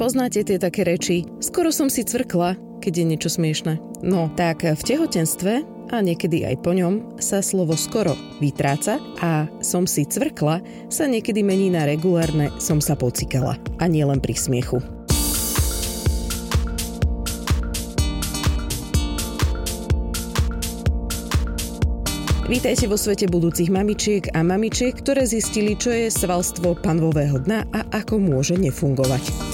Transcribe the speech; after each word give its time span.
Poznáte 0.00 0.40
tie 0.40 0.56
také 0.56 0.80
reči, 0.80 1.28
skoro 1.44 1.68
som 1.68 1.92
si 1.92 2.08
cvrkla, 2.08 2.56
keď 2.80 2.92
je 2.96 3.04
niečo 3.04 3.28
smiešne. 3.36 3.76
No, 4.00 4.32
tak 4.32 4.64
v 4.64 4.80
tehotenstve 4.80 5.60
a 5.92 6.00
niekedy 6.00 6.40
aj 6.48 6.56
po 6.64 6.72
ňom 6.72 7.20
sa 7.20 7.44
slovo 7.44 7.76
skoro 7.76 8.16
vytráca 8.40 8.96
a 9.20 9.44
som 9.60 9.84
si 9.84 10.08
cvrkla 10.08 10.64
sa 10.88 11.04
niekedy 11.04 11.44
mení 11.44 11.68
na 11.68 11.84
regulárne 11.84 12.48
som 12.56 12.80
sa 12.80 12.96
pocikala. 12.96 13.60
A 13.76 13.92
nie 13.92 14.00
len 14.00 14.24
pri 14.24 14.32
smiechu. 14.40 14.80
Vítajte 22.48 22.88
vo 22.88 22.96
svete 22.96 23.28
budúcich 23.28 23.68
mamičiek 23.68 24.32
a 24.32 24.40
mamičiek, 24.40 24.96
ktoré 24.96 25.28
zistili, 25.28 25.76
čo 25.76 25.92
je 25.92 26.08
svalstvo 26.08 26.72
panvového 26.80 27.36
dna 27.44 27.68
a 27.68 27.84
ako 28.00 28.16
môže 28.16 28.56
nefungovať. 28.56 29.49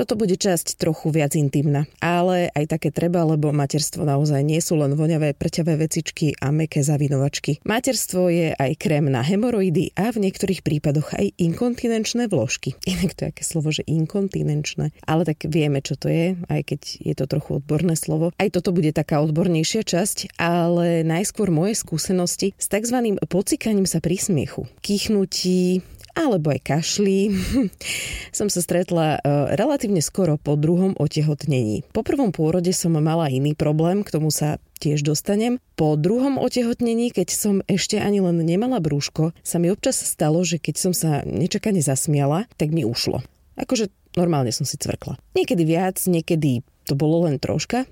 Toto 0.00 0.16
bude 0.16 0.32
časť 0.32 0.80
trochu 0.80 1.12
viac 1.12 1.36
intimná, 1.36 1.84
ale 2.00 2.48
aj 2.56 2.72
také 2.72 2.88
treba, 2.88 3.20
lebo 3.20 3.52
materstvo 3.52 4.08
naozaj 4.08 4.40
nie 4.40 4.56
sú 4.64 4.80
len 4.80 4.96
voňavé, 4.96 5.36
prťavé 5.36 5.76
vecičky 5.76 6.40
a 6.40 6.48
meké 6.48 6.80
zavinovačky. 6.80 7.60
Materstvo 7.68 8.32
je 8.32 8.56
aj 8.56 8.80
krém 8.80 9.12
na 9.12 9.20
hemoroidy 9.20 9.92
a 10.00 10.08
v 10.08 10.24
niektorých 10.24 10.64
prípadoch 10.64 11.12
aj 11.20 11.36
inkontinenčné 11.36 12.32
vložky. 12.32 12.80
Inak 12.88 13.12
to 13.12 13.28
je 13.28 13.32
aké 13.36 13.44
slovo, 13.44 13.68
že 13.68 13.84
inkontinenčné. 13.84 14.96
Ale 15.04 15.28
tak 15.28 15.44
vieme, 15.44 15.84
čo 15.84 16.00
to 16.00 16.08
je, 16.08 16.32
aj 16.48 16.64
keď 16.64 16.80
je 17.04 17.12
to 17.12 17.28
trochu 17.28 17.60
odborné 17.60 17.92
slovo. 17.92 18.32
Aj 18.40 18.48
toto 18.48 18.72
bude 18.72 18.96
taká 18.96 19.20
odbornejšia 19.20 19.84
časť, 19.84 20.40
ale 20.40 21.04
najskôr 21.04 21.52
moje 21.52 21.76
skúsenosti 21.76 22.56
s 22.56 22.72
tzv. 22.72 23.20
pocikaním 23.28 23.84
sa 23.84 24.00
pri 24.00 24.16
smiechu. 24.16 24.64
Kýchnutí, 24.80 25.84
alebo 26.14 26.50
aj 26.50 26.60
kašli, 26.62 27.30
som 28.38 28.50
sa 28.50 28.60
stretla 28.62 29.16
e, 29.16 29.18
relatívne 29.54 30.02
skoro 30.02 30.36
po 30.36 30.58
druhom 30.58 30.94
otehotnení. 30.98 31.86
Po 31.94 32.02
prvom 32.02 32.30
pôrode 32.34 32.70
som 32.74 32.94
mala 32.96 33.30
iný 33.30 33.54
problém, 33.54 34.02
k 34.02 34.12
tomu 34.14 34.34
sa 34.34 34.58
tiež 34.80 35.04
dostanem. 35.04 35.60
Po 35.76 35.94
druhom 35.94 36.40
otehotnení, 36.40 37.12
keď 37.12 37.28
som 37.30 37.54
ešte 37.68 38.00
ani 38.00 38.24
len 38.24 38.40
nemala 38.40 38.80
brúško, 38.80 39.36
sa 39.44 39.56
mi 39.60 39.68
občas 39.68 40.00
stalo, 40.00 40.40
že 40.42 40.56
keď 40.56 40.74
som 40.80 40.92
sa 40.96 41.22
nečakane 41.28 41.84
zasmiala, 41.84 42.48
tak 42.56 42.72
mi 42.72 42.82
ušlo. 42.82 43.20
Akože 43.60 43.92
normálne 44.16 44.50
som 44.50 44.64
si 44.64 44.80
cvrkla. 44.80 45.20
Niekedy 45.36 45.62
viac, 45.68 46.00
niekedy 46.08 46.64
to 46.88 46.96
bolo 46.96 47.28
len 47.28 47.36
troška, 47.36 47.84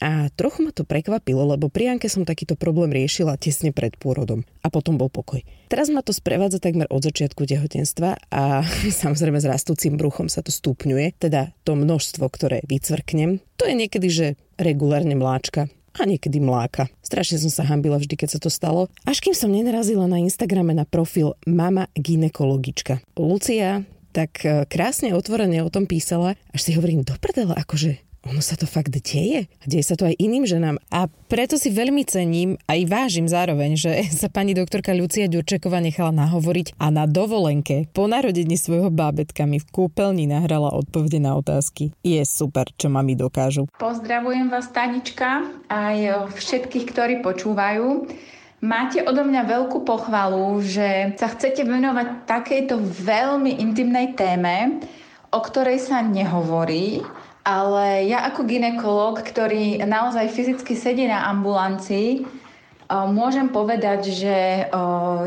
a 0.00 0.28
trochu 0.36 0.60
ma 0.64 0.72
to 0.72 0.84
prekvapilo, 0.84 1.56
lebo 1.56 1.72
pri 1.72 1.96
Anke 1.96 2.12
som 2.12 2.28
takýto 2.28 2.58
problém 2.58 2.92
riešila 2.92 3.40
tesne 3.40 3.72
pred 3.72 3.96
pôrodom 3.96 4.44
a 4.60 4.68
potom 4.68 5.00
bol 5.00 5.08
pokoj. 5.08 5.40
Teraz 5.72 5.88
ma 5.88 6.04
to 6.04 6.12
sprevádza 6.12 6.60
takmer 6.60 6.84
od 6.92 7.00
začiatku 7.00 7.48
tehotenstva 7.48 8.20
a 8.28 8.66
samozrejme 9.02 9.40
s 9.40 9.48
rastúcim 9.48 9.96
bruchom 9.96 10.28
sa 10.28 10.44
to 10.44 10.52
stupňuje, 10.52 11.16
teda 11.16 11.56
to 11.64 11.72
množstvo, 11.74 12.28
ktoré 12.28 12.60
vycvrknem. 12.68 13.40
To 13.56 13.64
je 13.64 13.74
niekedy, 13.74 14.08
že 14.12 14.26
regulárne 14.60 15.16
mláčka 15.16 15.72
a 15.96 16.02
niekedy 16.04 16.44
mláka. 16.44 16.92
Strašne 17.00 17.40
som 17.40 17.48
sa 17.48 17.64
hambila 17.64 17.96
vždy, 17.96 18.14
keď 18.20 18.36
sa 18.36 18.40
to 18.40 18.52
stalo. 18.52 18.92
Až 19.08 19.24
kým 19.24 19.32
som 19.32 19.48
nenarazila 19.48 20.04
na 20.04 20.20
Instagrame 20.20 20.76
na 20.76 20.84
profil 20.84 21.40
Mama 21.48 21.88
ginekologička. 21.96 23.00
Lucia 23.16 23.88
tak 24.16 24.40
eh, 24.48 24.64
krásne 24.64 25.12
otvorene 25.12 25.60
o 25.60 25.68
tom 25.68 25.84
písala, 25.84 26.40
až 26.48 26.60
si 26.64 26.72
hovorím, 26.72 27.04
do 27.04 27.12
prdele, 27.20 27.52
akože 27.52 28.05
ono 28.26 28.42
sa 28.42 28.58
to 28.58 28.66
fakt 28.66 28.90
deje. 28.90 29.46
Deje 29.62 29.84
sa 29.86 29.94
to 29.94 30.10
aj 30.10 30.18
iným 30.18 30.44
ženám. 30.44 30.82
A 30.90 31.06
preto 31.30 31.54
si 31.54 31.70
veľmi 31.70 32.02
cením, 32.02 32.58
aj 32.66 32.80
vážim 32.90 33.30
zároveň, 33.30 33.78
že 33.78 33.92
sa 34.20 34.26
pani 34.26 34.52
doktorka 34.52 34.90
Lucia 34.92 35.30
Ďurčeková 35.30 35.78
nechala 35.78 36.10
nahovoriť 36.10 36.74
a 36.76 36.90
na 36.90 37.06
dovolenke 37.06 37.86
po 37.94 38.10
narodení 38.10 38.58
svojho 38.58 38.90
bábetka 38.90 39.46
mi 39.46 39.62
v 39.62 39.66
kúpeľni 39.70 40.26
nahrala 40.26 40.74
odpovede 40.74 41.22
na 41.22 41.38
otázky. 41.38 41.94
Je 42.02 42.18
super, 42.26 42.66
čo 42.74 42.90
mami 42.90 43.14
dokážu. 43.14 43.70
Pozdravujem 43.78 44.50
vás, 44.50 44.68
Tanička, 44.74 45.46
aj 45.70 46.28
všetkých, 46.34 46.84
ktorí 46.90 47.14
počúvajú. 47.22 48.10
Máte 48.64 49.04
odo 49.04 49.22
mňa 49.22 49.42
veľkú 49.46 49.84
pochvalu, 49.84 50.58
že 50.64 51.14
sa 51.20 51.28
chcete 51.28 51.62
venovať 51.62 52.24
takejto 52.24 52.80
veľmi 53.04 53.60
intimnej 53.60 54.16
téme, 54.16 54.80
o 55.28 55.38
ktorej 55.44 55.76
sa 55.76 56.00
nehovorí 56.00 57.04
ale 57.46 58.10
ja 58.10 58.26
ako 58.26 58.42
ginekolog, 58.42 59.22
ktorý 59.22 59.78
naozaj 59.86 60.34
fyzicky 60.34 60.74
sedí 60.74 61.06
na 61.06 61.30
ambulancii, 61.30 62.26
môžem 62.90 63.50
povedať, 63.50 64.10
že 64.14 64.66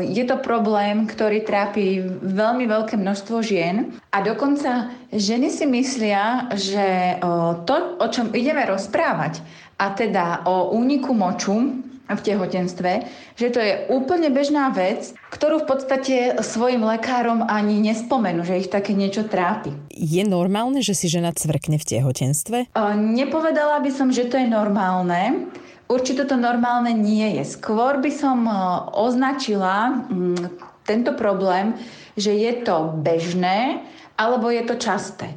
je 0.04 0.24
to 0.28 0.36
problém, 0.40 1.08
ktorý 1.08 1.44
trápi 1.44 2.04
veľmi 2.20 2.68
veľké 2.68 3.00
množstvo 3.00 3.40
žien. 3.40 3.96
A 4.12 4.20
dokonca 4.20 4.92
ženy 5.12 5.48
si 5.48 5.64
myslia, 5.64 6.48
že 6.56 7.16
to, 7.64 7.76
o 8.00 8.06
čom 8.12 8.36
ideme 8.36 8.64
rozprávať, 8.68 9.40
a 9.80 9.96
teda 9.96 10.44
o 10.44 10.76
úniku 10.76 11.16
moču, 11.16 11.84
v 12.14 12.24
tehotenstve, 12.24 13.06
že 13.38 13.48
to 13.50 13.58
je 13.62 13.86
úplne 13.90 14.30
bežná 14.34 14.70
vec, 14.74 15.14
ktorú 15.30 15.62
v 15.62 15.68
podstate 15.68 16.16
svojim 16.42 16.82
lekárom 16.82 17.46
ani 17.46 17.78
nespomenú, 17.80 18.42
že 18.42 18.66
ich 18.66 18.72
také 18.72 18.94
niečo 18.94 19.26
trápi. 19.26 19.74
Je 19.94 20.22
normálne, 20.26 20.82
že 20.82 20.94
si 20.94 21.06
žena 21.06 21.30
cvrkne 21.30 21.78
v 21.78 21.86
tehotenstve? 21.86 22.58
Nepovedala 22.96 23.78
by 23.82 23.90
som, 23.94 24.10
že 24.10 24.26
to 24.26 24.38
je 24.38 24.48
normálne. 24.50 25.50
Určite 25.90 26.26
to 26.30 26.38
normálne 26.38 26.94
nie 26.94 27.42
je. 27.42 27.58
Skôr 27.58 27.98
by 27.98 28.10
som 28.14 28.46
označila 28.94 30.06
mm, 30.06 30.46
tento 30.86 31.18
problém, 31.18 31.74
že 32.14 32.30
je 32.30 32.62
to 32.62 32.94
bežné 33.02 33.82
alebo 34.14 34.52
je 34.54 34.62
to 34.66 34.78
časté. 34.78 35.34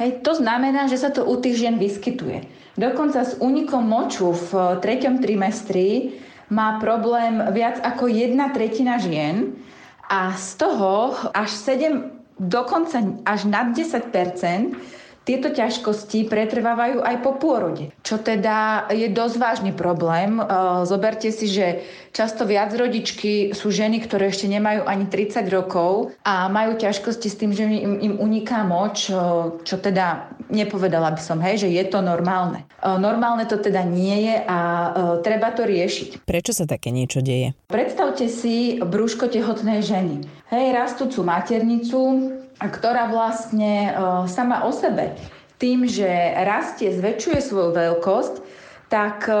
Hej, 0.00 0.24
to 0.24 0.32
znamená, 0.32 0.88
že 0.88 0.96
sa 0.96 1.12
to 1.12 1.28
u 1.28 1.36
tých 1.36 1.60
žien 1.60 1.76
vyskytuje. 1.76 2.59
Dokonca 2.78 3.26
s 3.26 3.34
únikom 3.42 3.82
moču 3.82 4.30
v 4.30 4.50
eh, 4.54 4.64
treťom 4.78 5.18
trimestri 5.18 5.88
má 6.50 6.82
problém 6.82 7.42
viac 7.54 7.78
ako 7.82 8.10
jedna 8.10 8.50
tretina 8.50 8.98
žien 8.98 9.54
a 10.10 10.34
z 10.34 10.58
toho 10.58 11.14
až 11.30 11.50
7, 11.54 12.10
dokonca 12.42 12.98
až 13.22 13.46
nad 13.46 13.70
10 13.70 14.10
tieto 15.30 15.54
ťažkosti 15.54 16.26
pretrvávajú 16.26 17.06
aj 17.06 17.16
po 17.22 17.38
pôrode, 17.38 17.94
čo 18.02 18.18
teda 18.18 18.90
je 18.90 19.06
dosť 19.14 19.36
vážny 19.38 19.70
problém. 19.70 20.42
E, 20.42 20.44
zoberte 20.90 21.30
si, 21.30 21.46
že 21.46 21.86
často 22.10 22.42
viac 22.42 22.74
rodičky 22.74 23.54
sú 23.54 23.70
ženy, 23.70 24.02
ktoré 24.02 24.34
ešte 24.34 24.50
nemajú 24.50 24.90
ani 24.90 25.06
30 25.06 25.46
rokov 25.54 26.10
a 26.26 26.50
majú 26.50 26.74
ťažkosti 26.74 27.28
s 27.30 27.38
tým, 27.38 27.54
že 27.54 27.62
im, 27.62 28.02
im 28.02 28.14
uniká 28.18 28.66
moč, 28.66 29.06
e, 29.06 29.14
čo 29.62 29.78
teda 29.78 30.34
nepovedala 30.50 31.14
by 31.14 31.22
som, 31.22 31.38
hej, 31.38 31.62
že 31.62 31.68
je 31.70 31.84
to 31.86 32.02
normálne. 32.02 32.66
E, 32.82 32.90
normálne 32.98 33.46
to 33.46 33.54
teda 33.62 33.86
nie 33.86 34.26
je 34.26 34.36
a 34.50 34.58
treba 35.22 35.54
to 35.54 35.62
riešiť. 35.62 36.26
Prečo 36.26 36.50
sa 36.50 36.66
také 36.66 36.90
niečo 36.90 37.22
deje? 37.22 37.54
Predstavte 37.70 38.26
si 38.26 38.82
brúško 38.82 39.30
tehotnej 39.30 39.78
ženy. 39.78 40.26
Hej, 40.50 40.74
rastúcu 40.74 41.22
maternicu, 41.22 42.00
ktorá 42.68 43.08
vlastne 43.08 43.88
e, 43.88 43.92
sama 44.28 44.68
o 44.68 44.72
sebe 44.74 45.16
tým, 45.60 45.84
že 45.84 46.08
rastie, 46.48 46.88
zväčšuje 46.88 47.38
svoju 47.44 47.76
veľkosť, 47.76 48.34
tak 48.90 49.30
e, 49.30 49.34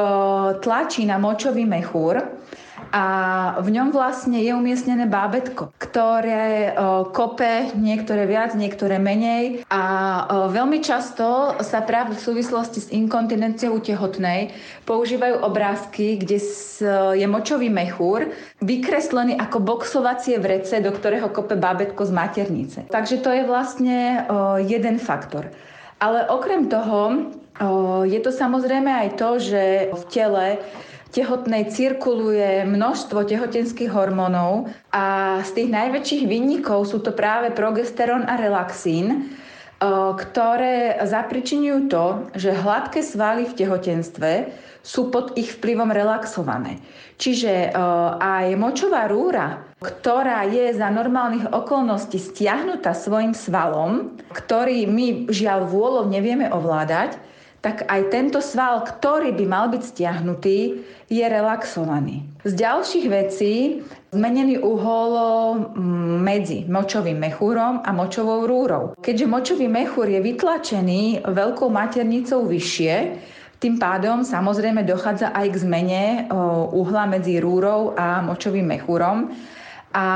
tlačí 0.62 1.02
na 1.04 1.18
močový 1.18 1.66
mechúr 1.66 2.22
a 2.90 3.04
v 3.62 3.70
ňom 3.70 3.94
vlastne 3.94 4.42
je 4.42 4.50
umiestnené 4.50 5.06
bábetko, 5.06 5.70
ktoré 5.78 6.74
kope 7.14 7.70
niektoré 7.78 8.26
viac, 8.26 8.58
niektoré 8.58 8.98
menej 8.98 9.62
a 9.70 9.82
veľmi 10.50 10.82
často 10.82 11.54
sa 11.62 11.86
práve 11.86 12.18
v 12.18 12.24
súvislosti 12.24 12.78
s 12.82 12.90
inkontinenciou 12.90 13.78
tehotnej 13.78 14.50
používajú 14.90 15.38
obrázky, 15.38 16.18
kde 16.18 16.42
je 17.14 17.26
močový 17.30 17.70
mechúr 17.70 18.34
vykreslený 18.58 19.38
ako 19.38 19.62
boxovacie 19.62 20.42
vrece, 20.42 20.82
do 20.82 20.90
ktorého 20.90 21.30
kope 21.30 21.54
bábetko 21.54 22.02
z 22.02 22.12
maternice. 22.12 22.78
Takže 22.90 23.22
to 23.22 23.30
je 23.30 23.46
vlastne 23.46 24.26
jeden 24.66 24.98
faktor. 24.98 25.46
Ale 26.02 26.26
okrem 26.26 26.66
toho 26.66 27.30
je 28.08 28.18
to 28.24 28.30
samozrejme 28.32 28.88
aj 28.88 29.08
to, 29.20 29.30
že 29.36 29.62
v 29.92 30.02
tele 30.08 30.46
tehotnej 31.10 31.68
cirkuluje 31.68 32.64
množstvo 32.64 33.26
tehotenských 33.26 33.90
hormónov 33.90 34.70
a 34.94 35.38
z 35.42 35.50
tých 35.58 35.68
najväčších 35.68 36.24
vinníkov 36.24 36.86
sú 36.86 37.02
to 37.02 37.10
práve 37.10 37.50
progesterón 37.50 38.24
a 38.24 38.38
relaxín, 38.38 39.34
ktoré 40.16 41.00
zapričinujú 41.02 41.78
to, 41.90 42.06
že 42.36 42.52
hladké 42.52 43.00
svaly 43.02 43.48
v 43.48 43.56
tehotenstve 43.58 44.32
sú 44.80 45.12
pod 45.12 45.36
ich 45.36 45.56
vplyvom 45.56 45.92
relaxované. 45.92 46.80
Čiže 47.20 47.72
aj 48.20 48.56
močová 48.56 49.04
rúra, 49.08 49.68
ktorá 49.80 50.48
je 50.48 50.72
za 50.72 50.88
normálnych 50.88 51.48
okolností 51.52 52.16
stiahnutá 52.16 52.96
svojim 52.96 53.36
svalom, 53.36 54.16
ktorý 54.32 54.88
my 54.88 55.28
žiaľ 55.28 55.68
vôľou 55.68 56.08
nevieme 56.08 56.48
ovládať, 56.48 57.20
tak 57.60 57.84
aj 57.92 58.08
tento 58.08 58.40
sval, 58.40 58.88
ktorý 58.88 59.36
by 59.36 59.44
mal 59.44 59.68
byť 59.68 59.82
stiahnutý, 59.84 60.80
je 61.12 61.24
relaxovaný. 61.26 62.24
Z 62.48 62.56
ďalších 62.56 63.06
vecí 63.12 63.84
zmenený 64.16 64.64
uhol 64.64 65.12
mm, 65.76 66.16
medzi 66.24 66.58
močovým 66.64 67.20
mechúrom 67.20 67.84
a 67.84 67.90
močovou 67.92 68.48
rúrou. 68.48 68.96
Keďže 68.96 69.26
močový 69.28 69.66
mechúr 69.68 70.08
je 70.08 70.20
vytlačený 70.24 71.28
veľkou 71.28 71.68
maternicou 71.68 72.48
vyššie, 72.48 72.94
tým 73.60 73.76
pádom 73.76 74.24
samozrejme 74.24 74.88
dochádza 74.88 75.36
aj 75.36 75.46
k 75.52 75.60
zmene 75.60 76.04
uhla 76.72 77.04
medzi 77.04 77.36
rúrou 77.44 77.92
a 77.92 78.24
močovým 78.24 78.64
mechúrom. 78.64 79.36
A 79.90 80.06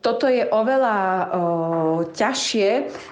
toto 0.00 0.24
je 0.24 0.48
oveľa 0.48 0.96
o, 0.96 1.24
ťažšie 2.08 2.68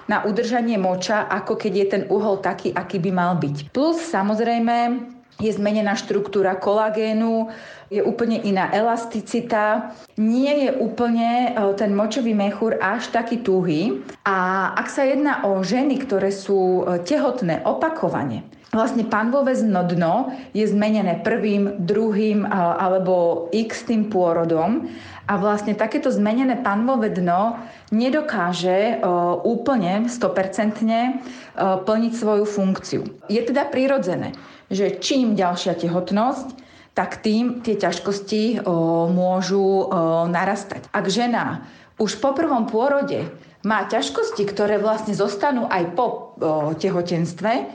na 0.09 0.25
udržanie 0.25 0.81
moča, 0.81 1.29
ako 1.29 1.53
keď 1.53 1.73
je 1.73 1.85
ten 1.85 2.03
uhol 2.09 2.41
taký, 2.41 2.73
aký 2.73 2.97
by 2.97 3.11
mal 3.13 3.37
byť. 3.37 3.69
Plus 3.69 4.01
samozrejme 4.01 5.05
je 5.41 5.51
zmenená 5.53 5.93
štruktúra 5.97 6.57
kolagénu, 6.57 7.49
je 7.93 8.01
úplne 8.01 8.41
iná 8.41 8.73
elasticita, 8.73 9.93
nie 10.17 10.65
je 10.65 10.69
úplne 10.81 11.53
ten 11.77 11.93
močový 11.93 12.33
mechúr 12.33 12.77
až 12.81 13.09
taký 13.13 13.41
tuhý. 13.45 14.01
A 14.25 14.69
ak 14.77 14.87
sa 14.89 15.05
jedná 15.05 15.45
o 15.45 15.61
ženy, 15.61 16.01
ktoré 16.01 16.33
sú 16.33 16.85
tehotné 17.05 17.61
opakovane, 17.65 18.45
vlastne 18.73 19.05
panvové 19.05 19.53
dno 19.61 20.33
je 20.51 20.65
zmenené 20.65 21.21
prvým, 21.21 21.85
druhým 21.85 22.43
alebo 22.49 23.47
x 23.53 23.85
tým 23.85 24.09
pôrodom 24.09 24.89
a 25.29 25.33
vlastne 25.39 25.77
takéto 25.77 26.11
zmenené 26.11 26.59
panvové 26.59 27.13
dno 27.13 27.55
nedokáže 27.93 28.99
úplne 29.45 30.09
100% 30.09 31.85
plniť 31.85 32.13
svoju 32.17 32.45
funkciu. 32.49 33.01
Je 33.29 33.39
teda 33.39 33.69
prirodzené, 33.69 34.33
že 34.67 34.97
čím 34.99 35.37
ďalšia 35.37 35.77
tehotnosť, 35.77 36.65
tak 36.97 37.21
tým 37.25 37.61
tie 37.61 37.77
ťažkosti 37.77 38.65
môžu 39.13 39.89
narastať. 40.29 40.89
Ak 40.93 41.05
žena 41.09 41.65
už 42.01 42.17
po 42.17 42.33
prvom 42.33 42.65
pôrode 42.65 43.29
má 43.63 43.87
ťažkosti, 43.87 44.43
ktoré 44.49 44.75
vlastne 44.75 45.15
zostanú 45.15 45.69
aj 45.71 45.95
po 45.95 46.35
tehotenstve, 46.77 47.69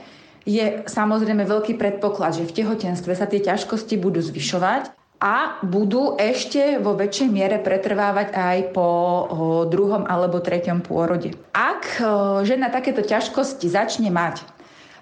je 0.49 0.81
samozrejme 0.89 1.45
veľký 1.45 1.77
predpoklad, 1.77 2.41
že 2.41 2.49
v 2.49 2.55
tehotenstve 2.65 3.13
sa 3.13 3.29
tie 3.29 3.37
ťažkosti 3.37 4.01
budú 4.01 4.17
zvyšovať 4.17 4.89
a 5.21 5.61
budú 5.61 6.17
ešte 6.17 6.81
vo 6.81 6.97
väčšej 6.97 7.29
miere 7.29 7.61
pretrvávať 7.61 8.33
aj 8.33 8.57
po 8.73 8.89
druhom 9.69 10.09
alebo 10.09 10.41
treťom 10.41 10.81
pôrode. 10.81 11.37
Ak 11.53 12.01
žena 12.47 12.73
takéto 12.73 13.05
ťažkosti 13.05 13.69
začne 13.69 14.09
mať, 14.09 14.41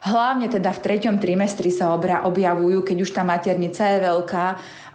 hlavne 0.03 0.51
teda 0.51 0.75
v 0.75 0.83
treťom 0.83 1.21
trimestri 1.21 1.71
sa 1.71 1.95
objavujú, 2.27 2.83
keď 2.83 2.97
už 3.07 3.13
tá 3.15 3.23
maternica 3.23 3.88
je 3.94 4.03
veľká 4.03 4.45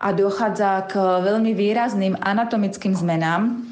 a 0.02 0.08
dochádza 0.10 0.90
k 0.90 0.92
veľmi 1.00 1.54
výrazným 1.54 2.18
anatomickým 2.18 2.92
zmenám, 2.92 3.62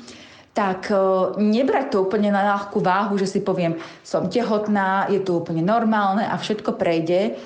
tak 0.50 0.91
nebrať 1.38 1.94
to 1.94 2.02
úplne 2.02 2.35
na 2.35 2.43
ľahkú 2.55 2.82
váhu, 2.82 3.14
že 3.14 3.31
si 3.31 3.41
poviem, 3.41 3.79
som 4.02 4.26
tehotná, 4.26 5.06
je 5.06 5.23
to 5.23 5.38
úplne 5.38 5.62
normálne 5.62 6.26
a 6.26 6.35
všetko 6.35 6.75
prejde. 6.75 7.38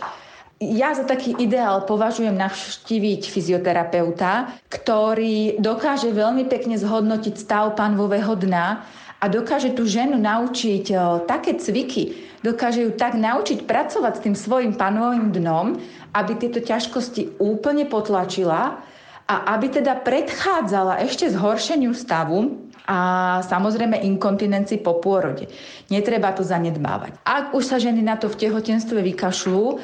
Ja 0.62 0.96
za 0.96 1.04
taký 1.04 1.36
ideál 1.36 1.84
považujem 1.84 2.32
navštíviť 2.32 3.28
fyzioterapeuta, 3.28 4.56
ktorý 4.72 5.60
dokáže 5.60 6.08
veľmi 6.14 6.48
pekne 6.48 6.80
zhodnotiť 6.80 7.34
stav 7.36 7.76
panvového 7.76 8.32
dna 8.32 8.80
a 9.20 9.24
dokáže 9.28 9.76
tú 9.76 9.84
ženu 9.84 10.16
naučiť 10.16 10.84
o, 10.94 10.96
také 11.28 11.60
cviky, 11.60 12.16
dokáže 12.40 12.84
ju 12.86 12.90
tak 12.96 13.16
naučiť 13.16 13.68
pracovať 13.68 14.12
s 14.16 14.24
tým 14.24 14.36
svojim 14.36 14.72
panovým 14.76 15.32
dnom, 15.32 15.76
aby 16.16 16.32
tieto 16.38 16.62
ťažkosti 16.62 17.40
úplne 17.42 17.84
potlačila 17.84 18.80
a 19.24 19.34
aby 19.56 19.80
teda 19.80 20.00
predchádzala 20.04 21.00
ešte 21.04 21.32
zhoršeniu 21.32 21.96
stavu 21.96 22.63
a 22.84 22.98
samozrejme 23.44 24.00
inkontinencii 24.04 24.84
po 24.84 25.00
pôrode. 25.00 25.48
Netreba 25.88 26.36
to 26.36 26.44
zanedbávať. 26.44 27.16
Ak 27.24 27.56
už 27.56 27.64
sa 27.64 27.80
ženy 27.80 28.04
na 28.04 28.20
to 28.20 28.28
v 28.28 28.38
tehotenstve 28.44 29.00
vykašľú, 29.00 29.80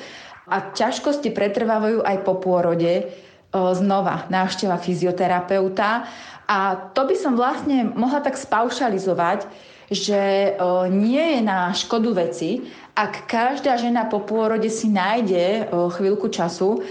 a 0.51 0.75
ťažkosti 0.75 1.31
pretrvávajú 1.31 2.03
aj 2.03 2.27
po 2.27 2.35
pôrode. 2.43 3.07
Znova 3.55 4.27
návšteva 4.35 4.83
fyzioterapeuta. 4.83 6.11
A 6.51 6.91
to 6.91 7.07
by 7.07 7.15
som 7.15 7.39
vlastne 7.39 7.95
mohla 7.95 8.19
tak 8.19 8.35
spaušalizovať, 8.35 9.47
že 9.95 10.55
nie 10.91 11.39
je 11.39 11.41
na 11.47 11.71
škodu 11.71 12.27
veci, 12.27 12.67
ak 12.99 13.31
každá 13.31 13.79
žena 13.79 14.11
po 14.11 14.27
pôrode 14.27 14.67
si 14.67 14.91
nájde 14.91 15.71
chvíľku 15.71 16.35
času 16.35 16.83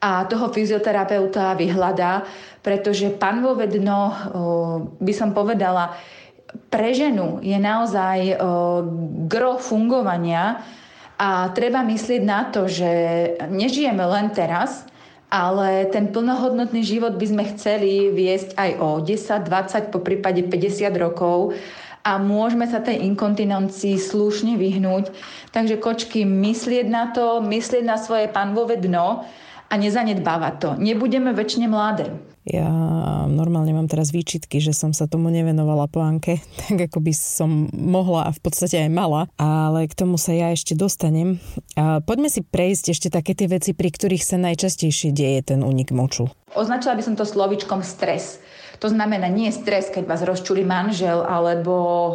a 0.00 0.28
toho 0.28 0.52
fyzioterapeuta 0.52 1.56
vyhľadá, 1.56 2.22
pretože 2.60 3.14
panvové 3.16 3.66
dno, 3.70 4.12
by 5.00 5.12
som 5.16 5.32
povedala, 5.32 5.96
pre 6.68 6.92
ženu 6.92 7.40
je 7.44 7.56
naozaj 7.56 8.36
gro 9.28 9.56
fungovania 9.60 10.62
a 11.16 11.48
treba 11.56 11.80
myslieť 11.80 12.22
na 12.24 12.48
to, 12.52 12.68
že 12.68 12.90
nežijeme 13.48 14.04
len 14.04 14.32
teraz, 14.36 14.84
ale 15.26 15.90
ten 15.90 16.12
plnohodnotný 16.12 16.86
život 16.86 17.18
by 17.18 17.26
sme 17.26 17.44
chceli 17.56 18.14
viesť 18.14 18.54
aj 18.54 18.70
o 18.78 18.88
10, 19.02 19.48
20, 19.48 19.92
po 19.92 19.98
prípade 20.04 20.44
50 20.46 20.86
rokov 20.96 21.56
a 22.06 22.22
môžeme 22.22 22.70
sa 22.70 22.78
tej 22.78 23.02
inkontinencii 23.10 23.98
slušne 23.98 24.54
vyhnúť. 24.54 25.10
Takže 25.50 25.82
kočky, 25.82 26.22
myslieť 26.22 26.86
na 26.86 27.10
to, 27.10 27.42
myslieť 27.42 27.82
na 27.82 27.98
svoje 27.98 28.30
panvové 28.30 28.78
dno 28.78 29.26
a 29.66 29.74
nezanedbávať 29.74 30.54
to. 30.58 30.70
Nebudeme 30.78 31.34
väčšine 31.34 31.66
mladé. 31.66 32.14
Ja 32.46 32.70
normálne 33.26 33.74
mám 33.74 33.90
teraz 33.90 34.14
výčitky, 34.14 34.62
že 34.62 34.70
som 34.70 34.94
sa 34.94 35.10
tomu 35.10 35.34
nevenovala 35.34 35.90
po 35.90 35.98
Anke, 35.98 36.38
tak 36.62 36.78
ako 36.90 37.02
by 37.02 37.12
som 37.12 37.66
mohla 37.74 38.30
a 38.30 38.34
v 38.34 38.40
podstate 38.40 38.86
aj 38.86 38.90
mala, 38.94 39.26
ale 39.34 39.90
k 39.90 39.98
tomu 39.98 40.14
sa 40.14 40.30
ja 40.30 40.54
ešte 40.54 40.78
dostanem. 40.78 41.42
A 41.74 41.98
poďme 41.98 42.30
si 42.30 42.46
prejsť 42.46 42.84
ešte 42.94 43.08
také 43.10 43.34
tie 43.34 43.50
veci, 43.50 43.74
pri 43.74 43.90
ktorých 43.90 44.22
sa 44.22 44.38
najčastejšie 44.38 45.10
deje 45.10 45.42
ten 45.42 45.66
únik 45.66 45.90
moču. 45.90 46.30
Označila 46.54 46.94
by 46.94 47.02
som 47.02 47.18
to 47.18 47.26
slovičkom 47.26 47.82
stres. 47.82 48.38
To 48.80 48.88
znamená 48.88 49.28
nie 49.32 49.48
stres, 49.52 49.88
keď 49.88 50.04
vás 50.04 50.22
rozčuli 50.22 50.62
manžel 50.62 51.24
alebo 51.24 51.72
o, 51.72 52.10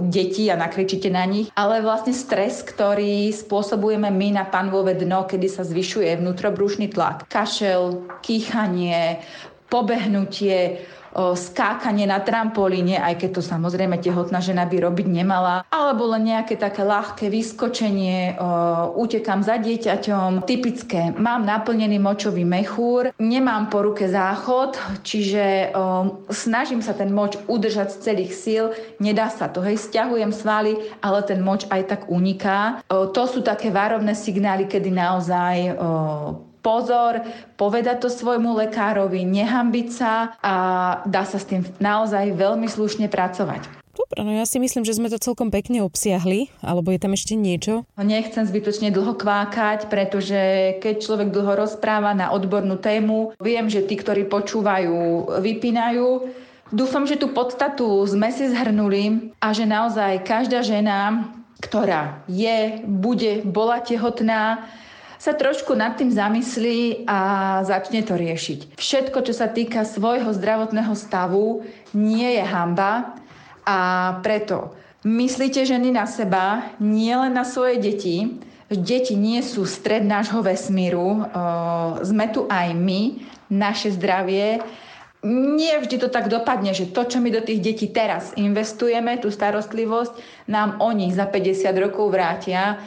deti 0.00 0.48
a 0.52 0.56
nakričíte 0.58 1.08
na 1.08 1.24
nich, 1.24 1.48
ale 1.56 1.80
vlastne 1.80 2.12
stres, 2.12 2.60
ktorý 2.64 3.32
spôsobujeme 3.32 4.08
my 4.12 4.40
na 4.40 4.44
panvové 4.44 4.96
dno, 4.96 5.24
kedy 5.24 5.48
sa 5.48 5.62
zvyšuje 5.64 6.20
vnútrobrušný 6.20 6.92
tlak. 6.92 7.28
Kašel, 7.28 8.06
kýchanie, 8.20 9.20
pobehnutie, 9.70 10.82
skákanie 11.10 12.06
na 12.06 12.22
trampolíne, 12.22 13.02
aj 13.02 13.18
keď 13.18 13.30
to 13.34 13.42
samozrejme 13.42 13.98
tehotná 13.98 14.38
žena 14.38 14.62
by 14.62 14.78
robiť 14.78 15.10
nemala, 15.10 15.66
alebo 15.66 16.06
len 16.06 16.30
nejaké 16.30 16.54
také 16.54 16.86
ľahké 16.86 17.26
vyskočenie, 17.26 18.38
utekam 18.94 19.42
za 19.42 19.58
dieťaťom. 19.58 20.46
Typické, 20.46 21.10
mám 21.18 21.42
naplnený 21.42 21.98
močový 21.98 22.46
mechúr, 22.46 23.10
nemám 23.18 23.66
po 23.66 23.90
ruke 23.90 24.06
záchod, 24.06 24.78
čiže 25.02 25.74
snažím 26.30 26.78
sa 26.78 26.94
ten 26.94 27.10
moč 27.10 27.34
udržať 27.50 27.90
z 27.90 27.98
celých 28.06 28.32
síl, 28.38 28.64
nedá 29.02 29.34
sa 29.34 29.50
to, 29.50 29.66
hej, 29.66 29.82
stiahujem 29.82 30.30
svaly, 30.30 30.78
ale 31.02 31.26
ten 31.26 31.42
moč 31.42 31.66
aj 31.74 31.90
tak 31.90 32.00
uniká. 32.06 32.86
To 32.86 33.22
sú 33.26 33.42
také 33.42 33.74
varovné 33.74 34.14
signály, 34.14 34.70
kedy 34.70 34.94
naozaj 34.94 35.74
pozor, 36.60 37.24
povedať 37.56 38.04
to 38.04 38.08
svojmu 38.12 38.56
lekárovi, 38.60 39.24
nehambiť 39.24 39.88
sa 39.92 40.36
a 40.40 40.54
dá 41.04 41.24
sa 41.24 41.40
s 41.40 41.48
tým 41.48 41.64
naozaj 41.80 42.36
veľmi 42.36 42.68
slušne 42.68 43.08
pracovať. 43.08 43.80
Dobre, 43.90 44.24
no 44.24 44.32
ja 44.32 44.48
si 44.48 44.56
myslím, 44.56 44.86
že 44.86 44.96
sme 44.96 45.12
to 45.12 45.20
celkom 45.20 45.52
pekne 45.52 45.84
obsiahli, 45.84 46.48
alebo 46.64 46.88
je 46.88 47.02
tam 47.02 47.12
ešte 47.12 47.36
niečo? 47.36 47.84
No 47.98 48.02
nechcem 48.06 48.46
zbytočne 48.48 48.88
dlho 48.88 49.12
kvákať, 49.12 49.92
pretože 49.92 50.40
keď 50.80 50.94
človek 51.04 51.28
dlho 51.28 51.66
rozpráva 51.66 52.16
na 52.16 52.32
odbornú 52.32 52.80
tému, 52.80 53.36
viem, 53.42 53.68
že 53.68 53.84
tí, 53.84 54.00
ktorí 54.00 54.24
počúvajú, 54.30 55.28
vypínajú. 55.44 56.32
Dúfam, 56.70 57.04
že 57.04 57.18
tú 57.18 57.34
podstatu 57.34 58.00
sme 58.06 58.30
si 58.30 58.46
zhrnuli 58.48 59.34
a 59.42 59.50
že 59.52 59.66
naozaj 59.66 60.22
každá 60.22 60.62
žena, 60.62 61.28
ktorá 61.60 62.24
je, 62.30 62.80
bude, 62.86 63.44
bola 63.44 63.84
tehotná, 63.84 64.70
sa 65.20 65.36
trošku 65.36 65.76
nad 65.76 66.00
tým 66.00 66.08
zamyslí 66.08 67.04
a 67.04 67.60
začne 67.60 68.00
to 68.00 68.16
riešiť. 68.16 68.80
Všetko, 68.80 69.20
čo 69.20 69.36
sa 69.36 69.52
týka 69.52 69.84
svojho 69.84 70.32
zdravotného 70.32 70.96
stavu, 70.96 71.60
nie 71.92 72.40
je 72.40 72.44
hamba 72.48 73.20
a 73.68 73.78
preto 74.24 74.72
myslíte 75.04 75.68
ženy 75.68 75.92
na 75.92 76.08
seba, 76.08 76.72
nie 76.80 77.12
len 77.12 77.36
na 77.36 77.44
svoje 77.44 77.76
deti. 77.76 78.40
Deti 78.72 79.12
nie 79.12 79.44
sú 79.44 79.68
stred 79.68 80.08
nášho 80.08 80.40
vesmíru, 80.40 81.28
sme 82.00 82.26
tu 82.32 82.48
aj 82.48 82.72
my, 82.72 83.20
naše 83.52 83.92
zdravie 83.92 84.64
nie 85.20 85.76
vždy 85.76 86.00
to 86.00 86.08
tak 86.08 86.32
dopadne, 86.32 86.72
že 86.72 86.96
to, 86.96 87.04
čo 87.04 87.20
my 87.20 87.28
do 87.28 87.44
tých 87.44 87.60
detí 87.60 87.92
teraz 87.92 88.32
investujeme, 88.40 89.20
tú 89.20 89.28
starostlivosť, 89.28 90.16
nám 90.48 90.80
oni 90.80 91.12
za 91.12 91.28
50 91.28 91.76
rokov 91.76 92.08
vrátia. 92.08 92.80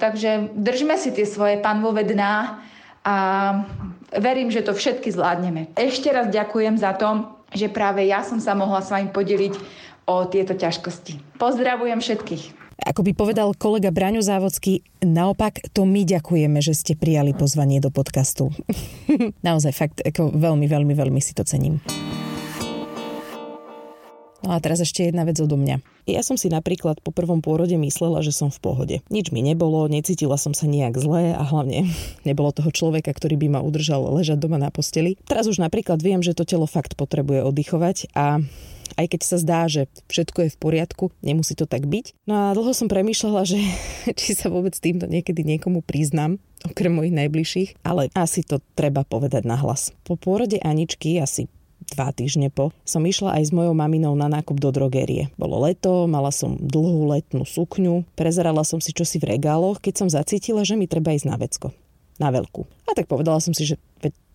Takže 0.00 0.56
držme 0.56 0.96
si 0.96 1.12
tie 1.12 1.28
svoje 1.28 1.60
panvové 1.60 2.08
dná 2.08 2.64
a 3.04 3.16
verím, 4.16 4.48
že 4.48 4.64
to 4.64 4.72
všetky 4.72 5.12
zvládneme. 5.12 5.68
Ešte 5.76 6.08
raz 6.08 6.32
ďakujem 6.32 6.80
za 6.80 6.96
to, 6.96 7.28
že 7.52 7.68
práve 7.68 8.08
ja 8.08 8.24
som 8.24 8.40
sa 8.40 8.56
mohla 8.56 8.80
s 8.80 8.88
vami 8.88 9.12
podeliť 9.12 9.54
o 10.08 10.24
tieto 10.26 10.56
ťažkosti. 10.56 11.36
Pozdravujem 11.36 12.00
všetkých. 12.00 12.44
Ako 12.80 13.04
by 13.04 13.12
povedal 13.12 13.52
kolega 13.60 13.92
Braňo 13.92 14.24
Závodský, 14.24 14.80
naopak 15.04 15.60
to 15.76 15.84
my 15.84 16.00
ďakujeme, 16.08 16.64
že 16.64 16.72
ste 16.72 16.96
prijali 16.96 17.36
pozvanie 17.36 17.76
do 17.76 17.92
podcastu. 17.92 18.48
Naozaj 19.48 19.72
fakt, 19.76 19.98
ako 20.00 20.32
veľmi, 20.32 20.64
veľmi, 20.64 20.96
veľmi 20.96 21.20
si 21.20 21.36
to 21.36 21.44
cením. 21.44 21.84
No 24.40 24.56
a 24.56 24.58
teraz 24.60 24.80
ešte 24.80 25.04
jedna 25.04 25.28
vec 25.28 25.36
odo 25.40 25.60
mňa. 25.60 25.84
Ja 26.08 26.24
som 26.24 26.40
si 26.40 26.48
napríklad 26.48 27.04
po 27.04 27.12
prvom 27.12 27.44
pôrode 27.44 27.76
myslela, 27.76 28.24
že 28.24 28.32
som 28.32 28.48
v 28.48 28.58
pohode. 28.60 28.96
Nič 29.12 29.30
mi 29.30 29.44
nebolo, 29.44 29.84
necítila 29.86 30.40
som 30.40 30.56
sa 30.56 30.64
nejak 30.64 30.96
zle 30.96 31.36
a 31.36 31.42
hlavne 31.44 31.92
nebolo 32.28 32.50
toho 32.50 32.72
človeka, 32.72 33.12
ktorý 33.12 33.36
by 33.36 33.58
ma 33.58 33.60
udržal 33.60 34.00
ležať 34.16 34.40
doma 34.40 34.56
na 34.56 34.72
posteli. 34.72 35.20
Teraz 35.28 35.44
už 35.46 35.60
napríklad 35.60 36.00
viem, 36.00 36.24
že 36.24 36.32
to 36.32 36.48
telo 36.48 36.64
fakt 36.64 36.96
potrebuje 36.96 37.44
oddychovať 37.44 38.12
a 38.16 38.40
aj 38.98 39.06
keď 39.06 39.20
sa 39.22 39.36
zdá, 39.38 39.60
že 39.70 39.86
všetko 40.10 40.48
je 40.48 40.54
v 40.54 40.58
poriadku, 40.58 41.04
nemusí 41.22 41.54
to 41.54 41.68
tak 41.68 41.86
byť. 41.86 42.26
No 42.26 42.50
a 42.50 42.56
dlho 42.56 42.74
som 42.74 42.90
premýšľala, 42.90 43.46
že 43.46 43.60
či 44.18 44.34
sa 44.34 44.50
vôbec 44.50 44.74
týmto 44.74 45.06
niekedy 45.06 45.46
niekomu 45.46 45.84
priznám, 45.84 46.42
okrem 46.66 46.90
mojich 46.90 47.14
najbližších, 47.14 47.70
ale 47.86 48.10
asi 48.16 48.42
to 48.42 48.58
treba 48.74 49.06
povedať 49.06 49.46
nahlas. 49.46 49.94
Po 50.02 50.18
pôrode 50.18 50.58
Aničky 50.60 51.16
asi 51.22 51.46
dva 51.92 52.14
týždne 52.14 52.48
po, 52.48 52.70
som 52.86 53.02
išla 53.02 53.38
aj 53.40 53.50
s 53.50 53.54
mojou 53.54 53.74
maminou 53.74 54.14
na 54.14 54.30
nákup 54.30 54.58
do 54.58 54.70
drogerie. 54.70 55.28
Bolo 55.34 55.66
leto, 55.66 56.06
mala 56.06 56.30
som 56.30 56.56
dlhú 56.56 57.10
letnú 57.10 57.42
sukňu, 57.42 58.06
prezerala 58.14 58.62
som 58.62 58.78
si 58.78 58.94
čosi 58.94 59.18
v 59.18 59.36
regáloch, 59.36 59.82
keď 59.82 59.94
som 60.06 60.08
zacítila, 60.08 60.62
že 60.62 60.78
mi 60.78 60.86
treba 60.86 61.12
ísť 61.14 61.26
na 61.28 61.36
vecko. 61.36 61.74
Na 62.20 62.28
veľkú. 62.28 62.68
A 62.86 62.92
tak 62.92 63.08
povedala 63.08 63.40
som 63.40 63.56
si, 63.56 63.64
že 63.64 63.80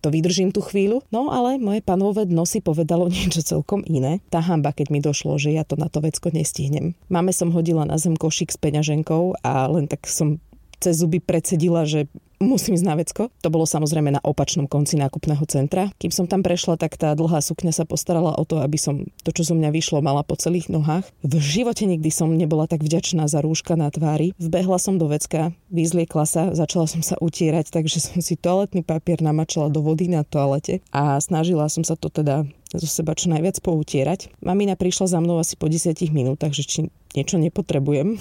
to 0.06 0.14
vydržím 0.14 0.54
tú 0.54 0.62
chvíľu. 0.62 1.02
No 1.10 1.34
ale 1.34 1.58
moje 1.58 1.82
panové 1.82 2.30
dno 2.30 2.46
si 2.46 2.62
povedalo 2.62 3.10
niečo 3.14 3.42
celkom 3.42 3.82
iné. 3.90 4.22
Tá 4.30 4.38
hamba, 4.38 4.70
keď 4.70 4.94
mi 4.94 5.02
došlo, 5.02 5.42
že 5.42 5.50
ja 5.58 5.66
to 5.66 5.82
na 5.82 5.90
to 5.90 5.98
vecko 5.98 6.30
nestihnem. 6.30 6.94
Máme 7.10 7.34
som 7.34 7.50
hodila 7.50 7.90
na 7.90 7.98
zem 7.98 8.14
košík 8.14 8.54
s 8.54 8.62
peňaženkou 8.62 9.42
a 9.42 9.66
len 9.66 9.90
tak 9.90 10.06
som 10.06 10.38
cez 10.78 11.02
zuby 11.02 11.18
predsedila, 11.18 11.90
že 11.90 12.06
musím 12.40 12.76
ísť 12.76 12.88
na 12.88 12.96
vecko. 12.96 13.32
To 13.44 13.50
bolo 13.52 13.68
samozrejme 13.68 14.12
na 14.12 14.22
opačnom 14.24 14.68
konci 14.68 15.00
nákupného 15.00 15.44
centra. 15.48 15.92
Kým 16.00 16.12
som 16.12 16.26
tam 16.26 16.42
prešla, 16.42 16.80
tak 16.80 17.00
tá 17.00 17.16
dlhá 17.16 17.40
sukňa 17.40 17.72
sa 17.72 17.88
postarala 17.88 18.36
o 18.36 18.44
to, 18.44 18.60
aby 18.60 18.76
som 18.80 19.08
to, 19.24 19.32
čo 19.32 19.48
zo 19.48 19.56
mňa 19.58 19.70
vyšlo, 19.72 20.04
mala 20.04 20.22
po 20.26 20.36
celých 20.36 20.68
nohách. 20.72 21.08
V 21.24 21.34
živote 21.40 21.88
nikdy 21.88 22.10
som 22.12 22.34
nebola 22.34 22.68
tak 22.68 22.84
vďačná 22.84 23.28
za 23.30 23.40
rúška 23.44 23.80
na 23.80 23.88
tvári. 23.90 24.36
Vbehla 24.42 24.78
som 24.82 25.00
do 25.00 25.08
vecka, 25.08 25.56
vyzliekla 25.72 26.26
sa, 26.28 26.44
začala 26.52 26.86
som 26.90 27.02
sa 27.02 27.16
utierať, 27.20 27.72
takže 27.72 28.00
som 28.02 28.20
si 28.20 28.36
toaletný 28.36 28.84
papier 28.84 29.20
namačala 29.24 29.72
do 29.72 29.82
vody 29.84 30.12
na 30.12 30.26
toalete 30.26 30.84
a 30.92 31.18
snažila 31.22 31.68
som 31.72 31.84
sa 31.84 31.98
to 31.98 32.12
teda 32.12 32.48
zo 32.74 32.88
seba 32.90 33.14
čo 33.14 33.30
najviac 33.30 33.62
poutierať. 33.62 34.34
Mamina 34.42 34.74
prišla 34.74 35.06
za 35.06 35.20
mnou 35.22 35.38
asi 35.38 35.54
po 35.54 35.70
10 35.70 35.96
minútach, 36.10 36.52
že 36.52 36.66
či 36.66 36.80
niečo 37.14 37.38
nepotrebujem. 37.38 38.18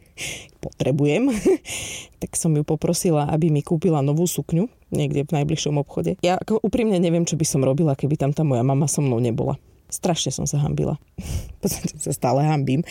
Potrebujem. 0.64 1.34
tak 2.22 2.36
som 2.36 2.54
ju 2.54 2.62
poprosila, 2.62 3.28
aby 3.28 3.50
mi 3.50 3.64
kúpila 3.64 4.00
novú 4.04 4.24
sukňu 4.28 4.68
niekde 4.90 5.26
v 5.26 5.34
najbližšom 5.42 5.74
obchode. 5.80 6.18
Ja 6.22 6.38
ako 6.38 6.62
úprimne 6.62 6.98
neviem, 6.98 7.26
čo 7.26 7.38
by 7.38 7.46
som 7.46 7.66
robila, 7.66 7.94
keby 7.98 8.18
tam 8.18 8.30
tá 8.30 8.42
moja 8.46 8.62
mama 8.62 8.86
so 8.86 9.02
mnou 9.02 9.18
nebola. 9.18 9.56
Strašne 9.90 10.30
som 10.30 10.46
sa 10.46 10.62
hambila. 10.62 10.96
v 11.60 11.66
sa 11.98 12.12
stále 12.14 12.46
hambím. 12.46 12.86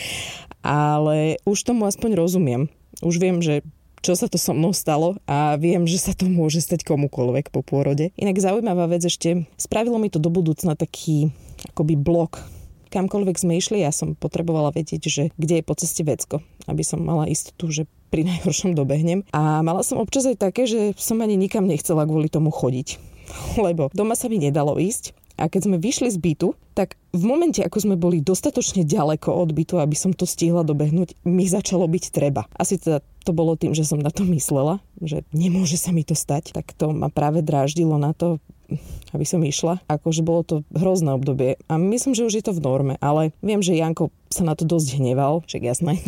Ale 0.60 1.40
už 1.48 1.64
tomu 1.64 1.88
aspoň 1.88 2.16
rozumiem. 2.20 2.62
Už 3.00 3.16
viem, 3.16 3.40
že 3.40 3.64
čo 4.00 4.16
sa 4.16 4.26
to 4.26 4.40
so 4.40 4.56
mnou 4.56 4.72
stalo 4.72 5.20
a 5.28 5.56
viem, 5.60 5.84
že 5.84 6.00
sa 6.00 6.12
to 6.16 6.28
môže 6.28 6.64
stať 6.64 6.84
komukoľvek 6.88 7.52
po 7.52 7.60
pôrode. 7.60 8.12
Inak 8.16 8.40
zaujímavá 8.40 8.88
vec 8.88 9.04
ešte, 9.04 9.44
spravilo 9.60 10.00
mi 10.00 10.08
to 10.08 10.16
do 10.16 10.32
budúcna 10.32 10.76
taký 10.76 11.32
akoby 11.72 11.96
blok 11.96 12.40
kamkoľvek 12.90 13.36
sme 13.38 13.56
išli, 13.56 13.86
ja 13.86 13.94
som 13.94 14.18
potrebovala 14.18 14.74
vedieť, 14.74 15.02
že 15.06 15.24
kde 15.38 15.62
je 15.62 15.64
po 15.64 15.78
ceste 15.78 16.02
vecko, 16.02 16.42
aby 16.66 16.82
som 16.82 17.00
mala 17.00 17.30
istotu, 17.30 17.70
že 17.70 17.82
pri 18.10 18.26
najhoršom 18.28 18.74
dobehnem. 18.74 19.22
A 19.30 19.62
mala 19.62 19.86
som 19.86 20.02
občas 20.02 20.26
aj 20.26 20.42
také, 20.42 20.66
že 20.66 20.92
som 20.98 21.22
ani 21.22 21.38
nikam 21.38 21.64
nechcela 21.64 22.04
kvôli 22.04 22.26
tomu 22.26 22.50
chodiť. 22.50 22.98
Lebo 23.64 23.88
doma 23.94 24.18
sa 24.18 24.26
mi 24.26 24.42
nedalo 24.42 24.76
ísť 24.76 25.14
a 25.40 25.48
keď 25.48 25.60
sme 25.66 25.76
vyšli 25.80 26.12
z 26.12 26.20
bytu, 26.20 26.52
tak 26.76 27.00
v 27.16 27.24
momente, 27.24 27.64
ako 27.64 27.78
sme 27.80 27.96
boli 27.96 28.20
dostatočne 28.20 28.84
ďaleko 28.84 29.32
od 29.32 29.56
bytu, 29.56 29.80
aby 29.80 29.96
som 29.96 30.12
to 30.12 30.28
stihla 30.28 30.62
dobehnúť, 30.62 31.16
mi 31.24 31.48
začalo 31.48 31.88
byť 31.88 32.04
treba. 32.12 32.44
Asi 32.52 32.76
teda 32.76 33.00
to 33.24 33.32
bolo 33.32 33.56
tým, 33.56 33.72
že 33.72 33.88
som 33.88 33.98
na 33.98 34.12
to 34.12 34.28
myslela, 34.28 34.84
že 35.00 35.24
nemôže 35.32 35.80
sa 35.80 35.96
mi 35.96 36.04
to 36.04 36.12
stať, 36.12 36.52
tak 36.52 36.76
to 36.76 36.92
ma 36.92 37.08
práve 37.08 37.40
dráždilo 37.40 37.96
na 37.96 38.12
to, 38.12 38.36
aby 39.10 39.26
som 39.26 39.42
išla. 39.42 39.82
Akože 39.90 40.22
bolo 40.22 40.42
to 40.46 40.56
hrozné 40.70 41.10
obdobie 41.16 41.58
a 41.66 41.74
myslím, 41.80 42.14
že 42.14 42.26
už 42.28 42.34
je 42.38 42.44
to 42.46 42.52
v 42.54 42.62
norme, 42.62 42.94
ale 43.02 43.34
viem, 43.42 43.58
že 43.64 43.74
Janko 43.74 44.14
sa 44.30 44.46
na 44.46 44.54
to 44.54 44.62
dosť 44.62 45.02
hneval, 45.02 45.42
však 45.48 45.62
jasné, 45.64 45.98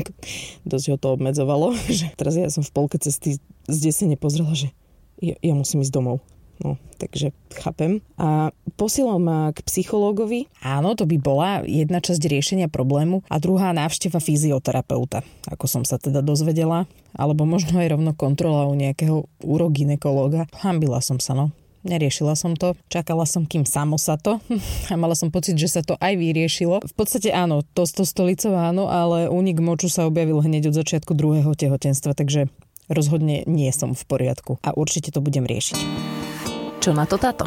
dosť 0.69 0.87
ho 0.95 0.97
to 1.01 1.09
obmedzovalo, 1.19 1.75
že 1.91 2.13
teraz 2.15 2.39
ja 2.39 2.47
som 2.53 2.63
v 2.63 2.75
polke 2.75 2.97
cesty 3.01 3.43
zdesene 3.67 4.15
pozrela, 4.15 4.55
že 4.55 4.71
ja, 5.19 5.35
ja 5.39 5.55
musím 5.55 5.83
ísť 5.83 5.95
domov. 5.95 6.23
No, 6.63 6.79
takže 7.03 7.35
chápem. 7.59 7.99
A 8.15 8.55
posielal 8.79 9.19
ma 9.19 9.51
k 9.51 9.67
psychológovi. 9.67 10.47
Áno, 10.63 10.95
to 10.95 11.11
by 11.11 11.17
bola 11.19 11.51
jedna 11.67 11.99
časť 11.99 12.23
riešenia 12.23 12.71
problému 12.71 13.27
a 13.27 13.43
druhá 13.43 13.75
návšteva 13.75 14.23
fyzioterapeuta, 14.23 15.27
ako 15.51 15.67
som 15.67 15.83
sa 15.83 15.99
teda 15.99 16.23
dozvedela. 16.23 16.87
Alebo 17.19 17.45
možno 17.45 17.83
aj 17.83 17.99
rovno 17.99 18.15
kontrola 18.15 18.71
u 18.71 18.79
nejakého 18.79 19.27
uroginekológa. 19.43 20.47
Hambila 20.63 21.03
som 21.03 21.19
sa, 21.19 21.35
no. 21.35 21.51
Neriešila 21.83 22.39
som 22.39 22.55
to, 22.55 22.79
čakala 22.87 23.27
som, 23.27 23.43
kým 23.43 23.67
samo 23.67 23.99
sa 23.99 24.15
to 24.15 24.39
a 24.93 24.95
mala 24.95 25.19
som 25.19 25.35
pocit, 25.35 25.59
že 25.59 25.67
sa 25.67 25.83
to 25.83 25.99
aj 25.99 26.15
vyriešilo. 26.15 26.79
V 26.79 26.95
podstate 26.95 27.35
áno, 27.35 27.67
to 27.75 27.83
to 27.91 28.07
stolicou 28.07 28.55
áno, 28.55 28.87
ale 28.87 29.27
únik 29.27 29.59
moču 29.59 29.91
sa 29.91 30.07
objavil 30.07 30.39
hneď 30.39 30.71
od 30.71 30.79
začiatku 30.79 31.11
druhého 31.19 31.51
tehotenstva, 31.59 32.15
takže 32.15 32.47
rozhodne 32.87 33.43
nie 33.51 33.71
som 33.75 33.99
v 33.99 34.03
poriadku 34.07 34.63
a 34.63 34.71
určite 34.79 35.11
to 35.11 35.19
budem 35.19 35.43
riešiť. 35.43 36.22
Čo 36.83 36.91
na 36.99 37.07
to 37.07 37.15
táto? 37.15 37.47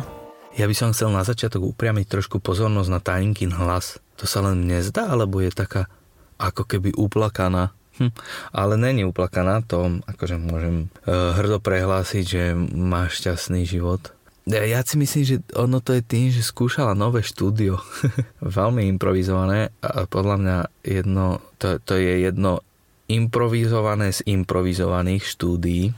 Ja 0.56 0.64
by 0.64 0.72
som 0.72 0.96
chcel 0.96 1.12
na 1.12 1.20
začiatok 1.20 1.76
upriamiť 1.76 2.08
trošku 2.08 2.40
pozornosť 2.40 2.88
na 2.88 3.04
Taninkin 3.04 3.52
hlas. 3.52 4.00
To 4.16 4.24
sa 4.24 4.40
len 4.40 4.64
nezdá, 4.64 5.12
alebo 5.12 5.44
je 5.44 5.52
taká 5.52 5.92
ako 6.40 6.64
keby 6.64 6.96
uplakaná. 6.96 7.76
Hm, 8.00 8.16
ale 8.56 8.80
není 8.80 9.04
uplakaná, 9.04 9.60
to 9.60 10.00
akože 10.08 10.40
môžem 10.40 10.88
e, 11.04 11.12
hrdo 11.12 11.60
prehlásiť, 11.60 12.24
že 12.24 12.56
má 12.80 13.12
šťastný 13.12 13.68
život. 13.68 14.16
Ja 14.48 14.80
si 14.88 14.96
myslím, 14.96 15.24
že 15.28 15.44
ono 15.52 15.84
to 15.84 16.00
je 16.00 16.08
tým, 16.08 16.32
že 16.32 16.40
skúšala 16.40 16.96
nové 16.96 17.20
štúdio. 17.20 17.84
Veľmi 18.40 18.88
improvizované 18.88 19.76
a 19.84 20.08
podľa 20.08 20.36
mňa 20.40 20.58
jedno, 20.80 21.44
to, 21.60 21.84
to 21.84 22.00
je 22.00 22.24
jedno 22.24 22.64
improvizované 23.12 24.16
z 24.16 24.24
improvizovaných 24.32 25.28
štúdií 25.28 25.92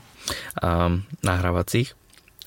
a 0.58 0.90
nahrávacích. 1.22 1.94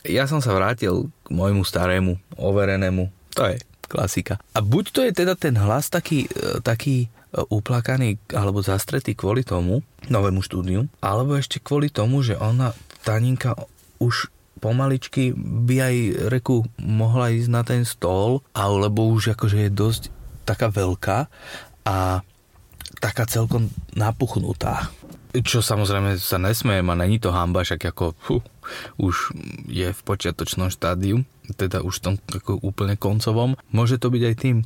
Ja 0.06 0.24
som 0.24 0.40
sa 0.40 0.56
vrátil 0.56 1.12
k 1.24 1.28
môjmu 1.28 1.64
starému, 1.66 2.16
overenému, 2.40 3.12
to 3.36 3.44
je 3.52 3.56
klasika. 3.90 4.38
A 4.54 4.62
buď 4.62 4.84
to 4.94 5.00
je 5.02 5.12
teda 5.12 5.34
ten 5.34 5.58
hlas 5.58 5.90
taký, 5.90 6.30
e, 6.30 6.62
taký 6.62 7.06
e, 7.06 7.08
uplakaný 7.50 8.16
alebo 8.30 8.62
zastretý 8.62 9.18
kvôli 9.18 9.42
tomu 9.42 9.82
novému 10.06 10.40
štúdiu, 10.40 10.86
alebo 11.02 11.34
ešte 11.36 11.58
kvôli 11.58 11.90
tomu, 11.90 12.22
že 12.22 12.38
ona, 12.38 12.72
Taninka, 13.02 13.58
už 14.00 14.30
pomaličky 14.60 15.32
by 15.36 15.76
aj 15.80 15.96
reku 16.28 16.64
mohla 16.78 17.32
ísť 17.32 17.50
na 17.50 17.62
ten 17.66 17.82
stôl, 17.82 18.44
alebo 18.52 19.08
už 19.10 19.34
akože 19.34 19.68
je 19.68 19.70
dosť 19.72 20.02
taká 20.44 20.68
veľká 20.68 21.18
a 21.88 22.20
taká 23.00 23.24
celkom 23.24 23.72
napuchnutá. 23.96 24.92
Čo 25.30 25.62
samozrejme 25.62 26.18
sa 26.18 26.42
nesmiem 26.42 26.84
a 26.90 26.98
není 26.98 27.22
to 27.22 27.30
hamba, 27.30 27.62
však 27.62 27.94
ako 27.94 28.18
fú, 28.18 28.42
už 28.96 29.34
je 29.68 29.90
v 29.90 30.00
počiatočnom 30.04 30.72
štádiu, 30.72 31.22
teda 31.54 31.82
už 31.82 31.98
v 31.98 32.04
tom 32.04 32.14
ako 32.30 32.62
úplne 32.62 32.94
koncovom. 32.94 33.58
Môže 33.74 33.98
to 33.98 34.10
byť 34.10 34.22
aj 34.22 34.34
tým. 34.38 34.56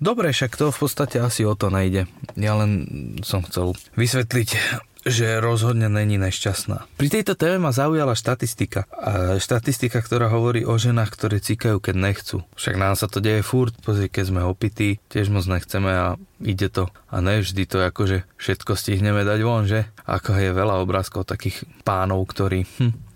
Dobre, 0.00 0.32
však 0.32 0.56
to 0.56 0.72
v 0.72 0.78
podstate 0.80 1.20
asi 1.20 1.44
o 1.44 1.52
to 1.52 1.68
nejde. 1.68 2.08
Ja 2.36 2.56
len 2.56 2.70
som 3.20 3.44
chcel 3.44 3.76
vysvetliť 3.96 4.80
že 5.00 5.40
rozhodne 5.40 5.88
není 5.88 6.20
nešťastná. 6.20 7.00
Pri 7.00 7.08
tejto 7.08 7.32
téme 7.32 7.56
ma 7.64 7.72
zaujala 7.72 8.12
štatistika. 8.12 8.84
A 8.92 9.40
štatistika, 9.40 10.04
ktorá 10.04 10.28
hovorí 10.28 10.68
o 10.68 10.76
ženách, 10.76 11.10
ktoré 11.16 11.40
cikajú, 11.40 11.80
keď 11.80 11.96
nechcú. 11.96 12.44
Však 12.56 12.76
nám 12.76 12.94
sa 13.00 13.08
to 13.08 13.24
deje 13.24 13.40
furt, 13.40 13.72
pozri, 13.80 14.12
keď 14.12 14.24
sme 14.28 14.40
opití, 14.44 15.00
tiež 15.08 15.32
moc 15.32 15.48
nechceme 15.48 15.88
a 15.88 16.06
ide 16.44 16.68
to. 16.68 16.92
A 17.08 17.24
ne 17.24 17.40
vždy 17.40 17.64
to 17.64 17.80
akože 17.80 18.28
všetko 18.36 18.76
stihneme 18.76 19.24
dať 19.24 19.40
von, 19.40 19.64
že? 19.64 19.88
Ako 20.04 20.36
je 20.36 20.52
veľa 20.52 20.84
obrázkov 20.84 21.24
takých 21.24 21.64
pánov, 21.80 22.28
ktorí 22.28 22.68
hm, 22.68 23.09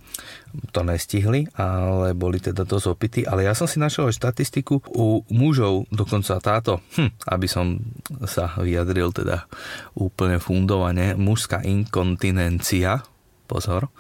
to 0.71 0.81
nestihli, 0.87 1.47
ale 1.59 2.15
boli 2.15 2.39
teda 2.39 2.67
dosť 2.67 2.87
opití. 2.91 3.21
Ale 3.27 3.47
ja 3.47 3.55
som 3.55 3.67
si 3.67 3.83
našiel 3.83 4.15
štatistiku 4.15 4.83
u 4.95 5.23
mužov, 5.31 5.91
dokonca 5.91 6.39
táto, 6.39 6.83
hm, 6.99 7.11
aby 7.31 7.47
som 7.51 7.79
sa 8.25 8.55
vyjadril 8.59 9.11
teda 9.11 9.47
úplne 9.99 10.39
fundovane, 10.39 11.19
mužská 11.19 11.63
inkontinencia 11.67 13.03
pozor, 13.45 13.93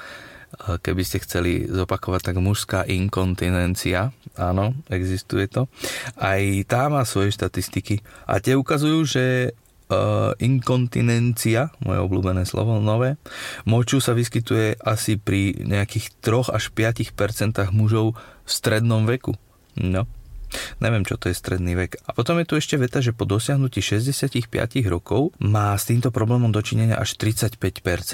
keby 0.55 1.03
ste 1.03 1.23
chceli 1.23 1.67
zopakovať, 1.67 2.31
tak 2.31 2.37
mužská 2.39 2.87
inkontinencia, 2.87 4.15
áno, 4.39 4.75
existuje 4.87 5.51
to. 5.51 5.67
Aj 6.15 6.41
tá 6.67 6.87
má 6.87 7.03
svoje 7.03 7.35
štatistiky 7.35 8.01
a 8.27 8.39
tie 8.39 8.55
ukazujú, 8.55 8.99
že 9.05 9.25
inkontinencia, 10.41 11.71
moje 11.85 11.99
obľúbené 12.01 12.49
slovo, 12.49 12.81
nové, 12.81 13.21
moču 13.69 14.01
sa 14.01 14.17
vyskytuje 14.17 14.81
asi 14.81 15.21
pri 15.21 15.61
nejakých 15.61 16.19
3 16.25 16.57
až 16.57 16.73
5% 16.73 17.69
mužov 17.71 18.17
v 18.17 18.51
strednom 18.51 19.05
veku. 19.05 19.37
No, 19.77 20.09
Neviem, 20.79 21.03
čo 21.03 21.19
to 21.19 21.31
je 21.31 21.35
stredný 21.35 21.75
vek. 21.75 21.99
A 22.07 22.15
potom 22.15 22.39
je 22.39 22.47
tu 22.47 22.55
ešte 22.55 22.79
veta, 22.79 23.03
že 23.03 23.11
po 23.11 23.27
dosiahnutí 23.27 23.83
65 23.83 24.39
rokov 24.87 25.35
má 25.43 25.75
s 25.75 25.91
týmto 25.91 26.15
problémom 26.15 26.55
dočinenia 26.55 26.95
až 26.95 27.19
35% 27.19 27.59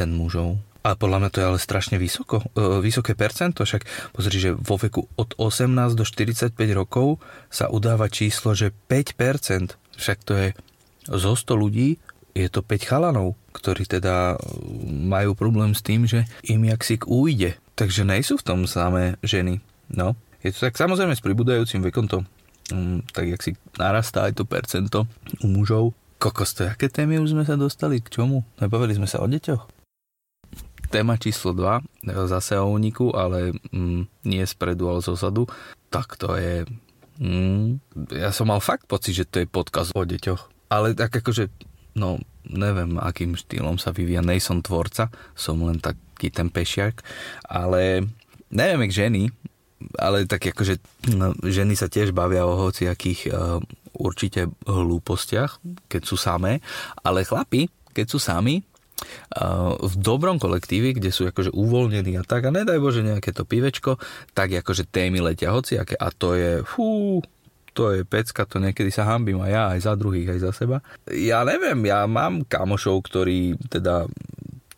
mužov. 0.08 0.56
A 0.80 0.96
podľa 0.96 1.20
mňa 1.20 1.30
to 1.30 1.40
je 1.44 1.48
ale 1.52 1.60
strašne 1.60 2.00
vysoko, 2.00 2.40
e, 2.56 2.80
vysoké 2.80 3.12
percento, 3.12 3.68
však 3.68 3.84
pozri, 4.16 4.40
že 4.40 4.50
vo 4.56 4.80
veku 4.80 5.04
od 5.20 5.36
18 5.36 5.92
do 5.92 6.08
45 6.08 6.56
rokov 6.72 7.20
sa 7.52 7.68
udáva 7.68 8.08
číslo, 8.08 8.56
že 8.56 8.72
5%, 8.88 9.76
však 10.00 10.18
to 10.24 10.32
je 10.32 10.46
zo 11.06 11.32
100 11.36 11.56
ľudí, 11.56 11.96
je 12.36 12.48
to 12.50 12.62
5 12.62 12.90
chalanov, 12.90 13.34
ktorí 13.56 13.86
teda 13.86 14.38
majú 14.86 15.34
problém 15.34 15.74
s 15.74 15.82
tým, 15.82 16.06
že 16.06 16.28
im 16.46 16.62
jaksik 16.66 17.10
ujde. 17.10 17.58
Takže 17.74 18.06
nejsú 18.06 18.38
v 18.38 18.46
tom 18.46 18.60
samé 18.70 19.16
ženy. 19.24 19.58
No, 19.90 20.14
je 20.44 20.54
to 20.54 20.70
tak 20.70 20.78
samozrejme 20.78 21.16
s 21.16 21.24
pribúdajúcim 21.24 21.82
vekom 21.82 22.06
to 22.06 22.22
um, 22.72 23.02
tak 23.12 23.28
jak 23.28 23.42
si 23.42 23.52
narastá 23.76 24.30
aj 24.30 24.38
to 24.38 24.44
percento 24.46 25.06
u 25.42 25.46
mužov. 25.50 25.92
Kokos, 26.20 26.52
to 26.52 26.68
aké 26.68 26.92
témy 26.92 27.16
už 27.16 27.32
sme 27.32 27.44
sa 27.48 27.56
dostali? 27.56 28.04
K 28.04 28.20
čomu? 28.20 28.44
Nebavili 28.60 28.92
sme 28.92 29.08
sa 29.08 29.24
o 29.24 29.26
deťoch? 29.26 29.62
Téma 30.90 31.16
číslo 31.16 31.54
2, 31.54 32.10
zase 32.26 32.58
o 32.58 32.66
úniku, 32.66 33.14
ale 33.14 33.54
mm, 33.70 34.26
nie 34.26 34.42
spredu, 34.42 34.90
ale 34.90 35.00
zozadu. 35.00 35.46
Tak 35.88 36.18
to 36.18 36.34
je... 36.34 36.66
Mm, 37.22 37.78
ja 38.10 38.34
som 38.34 38.50
mal 38.50 38.58
fakt 38.58 38.90
pocit, 38.90 39.22
že 39.22 39.28
to 39.28 39.40
je 39.40 39.46
podkaz 39.46 39.94
o 39.94 40.02
deťoch. 40.02 40.49
Ale 40.70 40.94
tak 40.94 41.18
akože, 41.18 41.50
no, 41.98 42.22
neviem, 42.46 42.96
akým 42.96 43.34
štýlom 43.34 43.76
sa 43.76 43.90
vyvíja. 43.90 44.22
Nejsom 44.22 44.62
tvorca, 44.62 45.10
som 45.34 45.58
len 45.66 45.82
taký 45.82 46.30
ten 46.30 46.48
pešiak, 46.48 47.02
ale 47.44 48.06
neviem, 48.54 48.86
jak 48.88 49.10
ženy, 49.10 49.34
ale 49.98 50.28
tak 50.30 50.46
akože 50.54 50.78
no, 51.16 51.34
ženy 51.42 51.74
sa 51.74 51.90
tiež 51.90 52.14
bavia 52.14 52.44
o 52.46 52.54
hociakých 52.68 53.20
uh, 53.32 53.58
určite 53.96 54.48
hlúpostiach, 54.68 55.58
keď 55.90 56.02
sú 56.04 56.16
samé, 56.20 56.62
ale 57.02 57.26
chlapi, 57.26 57.66
keď 57.90 58.06
sú 58.06 58.22
sami, 58.22 58.62
v 59.80 59.94
dobrom 59.96 60.36
kolektíve, 60.36 60.92
kde 60.92 61.08
sú 61.08 61.24
akože 61.24 61.56
uvoľnení 61.56 62.20
a 62.20 62.24
tak, 62.24 62.48
a 62.48 62.50
nedaj 62.52 62.76
Bože 62.76 63.00
nejaké 63.00 63.32
to 63.32 63.48
pivečko, 63.48 63.96
tak 64.36 64.52
akože 64.52 64.92
témy 64.92 65.24
letia 65.24 65.56
hociaké. 65.56 65.96
A 65.96 66.12
to 66.12 66.36
je, 66.36 66.60
fú, 66.66 67.20
to 67.72 67.94
je 67.94 68.00
pecka, 68.02 68.46
to 68.46 68.58
niekedy 68.58 68.90
sa 68.90 69.06
hambím 69.06 69.40
aj 69.42 69.50
ja, 69.50 69.64
aj 69.76 69.80
za 69.86 69.94
druhých, 69.94 70.28
aj 70.36 70.40
za 70.42 70.50
seba. 70.52 70.76
Ja 71.10 71.46
neviem, 71.46 71.78
ja 71.86 72.04
mám 72.10 72.46
kamošov, 72.46 73.06
ktorí 73.06 73.56
teda 73.70 74.10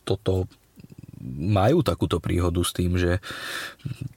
toto 0.03 0.45
majú 1.23 1.81
takúto 1.81 2.19
príhodu 2.19 2.59
s 2.61 2.75
tým, 2.75 2.99
že 2.99 3.23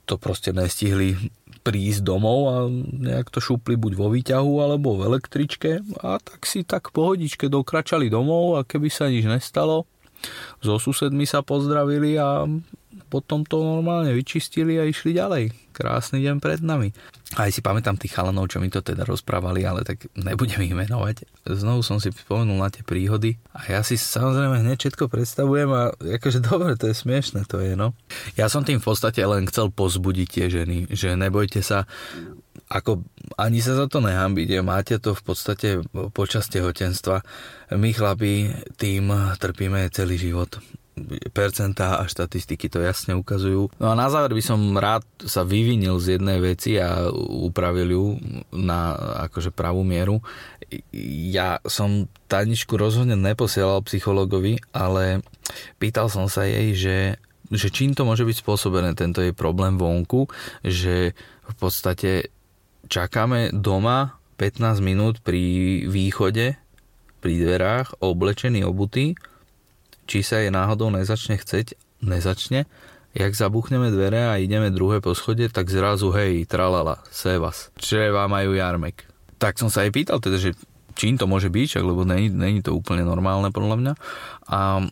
to 0.04 0.18
proste 0.18 0.50
nestihli 0.50 1.14
prísť 1.66 2.06
domov 2.06 2.38
a 2.46 2.56
nejak 2.70 3.30
to 3.34 3.42
šupli 3.42 3.74
buď 3.74 3.92
vo 3.98 4.06
výťahu 4.14 4.52
alebo 4.62 5.02
v 5.02 5.10
električke 5.10 5.82
a 5.98 6.22
tak 6.22 6.46
si 6.46 6.62
tak 6.62 6.94
pohodičke 6.94 7.50
dokračali 7.50 8.06
domov 8.06 8.58
a 8.58 8.60
keby 8.62 8.86
sa 8.86 9.10
nič 9.10 9.26
nestalo, 9.26 9.82
so 10.60 10.78
susedmi 10.80 11.24
sa 11.24 11.44
pozdravili 11.44 12.16
a 12.20 12.44
potom 13.06 13.46
to 13.46 13.62
normálne 13.62 14.10
vyčistili 14.10 14.80
a 14.80 14.88
išli 14.88 15.14
ďalej. 15.14 15.54
Krásny 15.76 16.24
deň 16.24 16.36
pred 16.40 16.64
nami. 16.64 16.90
Aj 17.36 17.50
si 17.52 17.60
pamätám 17.60 18.00
tých 18.00 18.16
chalanov, 18.16 18.48
čo 18.48 18.62
mi 18.62 18.72
to 18.72 18.80
teda 18.80 19.04
rozprávali, 19.04 19.66
ale 19.66 19.84
tak 19.84 20.08
nebudem 20.16 20.64
ich 20.64 20.74
menovať. 20.74 21.26
Znovu 21.44 21.84
som 21.84 22.00
si 22.00 22.08
spomenul 22.10 22.56
na 22.56 22.72
tie 22.72 22.80
príhody 22.80 23.36
a 23.52 23.66
ja 23.68 23.80
si 23.84 24.00
samozrejme 24.00 24.64
hneď 24.64 24.78
všetko 24.88 25.10
predstavujem 25.12 25.70
a 25.70 25.92
akože 25.92 26.40
dobre, 26.40 26.78
to 26.80 26.88
je 26.90 26.96
smiešne, 26.96 27.44
to 27.44 27.60
je 27.60 27.76
no. 27.76 27.92
Ja 28.40 28.48
som 28.48 28.64
tým 28.64 28.80
v 28.80 28.86
podstate 28.88 29.20
len 29.20 29.44
chcel 29.50 29.68
pozbudiť 29.68 30.28
tie 30.30 30.46
ženy, 30.48 30.90
že 30.90 31.18
nebojte 31.18 31.60
sa, 31.60 31.84
ako 32.66 33.06
ani 33.38 33.62
sa 33.62 33.78
za 33.78 33.86
to 33.86 34.02
nehambíte, 34.02 34.58
máte 34.62 34.98
to 34.98 35.14
v 35.14 35.22
podstate 35.22 35.68
počas 36.10 36.50
tehotenstva. 36.50 37.22
My 37.78 37.94
chlapi 37.94 38.50
tým 38.74 39.14
trpíme 39.38 39.86
celý 39.94 40.18
život 40.18 40.58
percentá 41.36 42.00
a 42.00 42.08
štatistiky 42.08 42.72
to 42.72 42.80
jasne 42.80 43.12
ukazujú. 43.20 43.68
No 43.76 43.92
a 43.92 43.94
na 43.94 44.08
záver 44.08 44.32
by 44.32 44.40
som 44.40 44.58
rád 44.80 45.04
sa 45.28 45.44
vyvinil 45.44 46.00
z 46.00 46.16
jednej 46.16 46.40
veci 46.40 46.80
a 46.80 47.12
upravil 47.12 47.88
ju 47.92 48.06
na 48.56 48.96
akože 49.28 49.52
pravú 49.52 49.84
mieru. 49.84 50.24
Ja 51.28 51.60
som 51.68 52.08
Taničku 52.32 52.80
rozhodne 52.80 53.14
neposielal 53.14 53.84
psychologovi, 53.84 54.56
ale 54.72 55.20
pýtal 55.76 56.08
som 56.08 56.32
sa 56.32 56.48
jej, 56.48 56.72
že 56.72 56.96
že 57.46 57.70
čím 57.70 57.94
to 57.94 58.02
môže 58.02 58.26
byť 58.26 58.42
spôsobené, 58.42 58.98
tento 58.98 59.22
je 59.22 59.30
problém 59.30 59.78
vonku, 59.78 60.26
že 60.66 61.14
v 61.46 61.54
podstate 61.54 62.34
čakáme 62.86 63.52
doma 63.52 64.18
15 64.38 64.80
minút 64.84 65.14
pri 65.20 65.84
východe, 65.88 66.56
pri 67.20 67.32
dverách, 67.42 67.98
oblečený, 68.00 68.62
obutý, 68.62 69.16
či 70.06 70.22
sa 70.22 70.38
jej 70.40 70.54
náhodou 70.54 70.92
nezačne 70.94 71.40
chceť, 71.40 71.74
nezačne, 72.04 72.68
jak 73.16 73.32
zabuchneme 73.32 73.88
dvere 73.88 74.28
a 74.28 74.36
ideme 74.36 74.68
druhé 74.68 75.00
poschodie, 75.00 75.48
tak 75.48 75.72
zrazu 75.72 76.12
hej, 76.12 76.44
tralala, 76.44 77.00
sevas, 77.08 77.72
čreva 77.80 78.28
majú 78.28 78.52
jarmek. 78.54 79.08
Tak 79.40 79.56
som 79.56 79.72
sa 79.72 79.82
jej 79.82 79.92
pýtal 79.92 80.20
teda, 80.20 80.36
že 80.36 80.52
čím 80.96 81.16
to 81.16 81.28
môže 81.28 81.48
byť, 81.48 81.80
lebo 81.80 82.04
není, 82.04 82.28
není 82.32 82.60
to 82.60 82.76
úplne 82.76 83.04
normálne 83.04 83.48
podľa 83.52 83.76
mňa. 83.80 83.92
A 84.48 84.84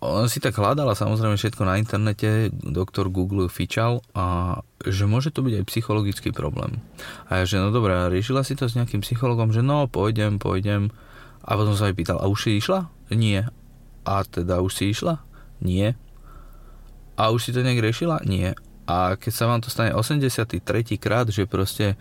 on 0.00 0.26
si 0.28 0.42
tak 0.42 0.56
hľadala 0.58 0.96
samozrejme 0.98 1.38
všetko 1.38 1.62
na 1.64 1.80
internete, 1.80 2.50
doktor 2.52 3.08
Google 3.08 3.48
fičal 3.48 4.02
a 4.12 4.58
že 4.84 5.08
môže 5.08 5.32
to 5.32 5.40
byť 5.40 5.62
aj 5.62 5.68
psychologický 5.68 6.30
problém. 6.34 6.82
A 7.30 7.42
ja, 7.42 7.44
že 7.48 7.60
no 7.60 7.72
dobré, 7.72 7.94
riešila 8.12 8.44
si 8.44 8.58
to 8.58 8.68
s 8.68 8.76
nejakým 8.76 9.00
psychologom, 9.00 9.50
že 9.50 9.64
no, 9.64 9.88
pôjdem, 9.88 10.36
pôjdem. 10.36 10.92
A 11.46 11.54
potom 11.54 11.78
sa 11.78 11.88
jej 11.88 11.96
pýtal, 11.96 12.18
a 12.18 12.26
už 12.26 12.38
si 12.48 12.50
išla? 12.58 12.90
Nie. 13.14 13.46
A 14.02 14.26
teda 14.26 14.60
už 14.60 14.72
si 14.74 14.90
išla? 14.90 15.22
Nie. 15.62 15.94
A 17.16 17.30
už 17.30 17.48
si 17.48 17.50
to 17.54 17.62
nejak 17.62 17.80
riešila? 17.80 18.26
Nie. 18.26 18.58
A 18.86 19.14
keď 19.18 19.32
sa 19.34 19.48
vám 19.50 19.60
to 19.62 19.70
stane 19.70 19.94
83. 19.94 20.62
krát, 20.98 21.26
že 21.30 21.46
proste 21.46 21.98